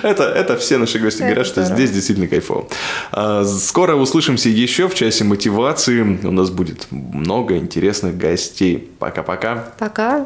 Это, 0.04 0.24
это 0.24 0.58
все 0.58 0.78
наши 0.78 1.00
гости 1.00 1.18
Это 1.18 1.28
говорят, 1.28 1.48
что 1.48 1.62
здорово. 1.62 1.78
здесь 1.78 1.92
действительно 1.92 2.28
кайфово. 2.28 2.68
А, 3.12 3.44
Скоро 3.46 3.96
услышимся 3.96 4.50
еще 4.50 4.88
в 4.88 4.96
часе 4.96 5.24
мотивации. 5.24 6.02
У 6.02 6.32
нас 6.32 6.50
будет 6.50 6.88
много 6.92 7.58
интересных 7.58 8.18
гостей. 8.18 8.90
Пока-пока. 9.00 9.74
Пока. 9.80 10.26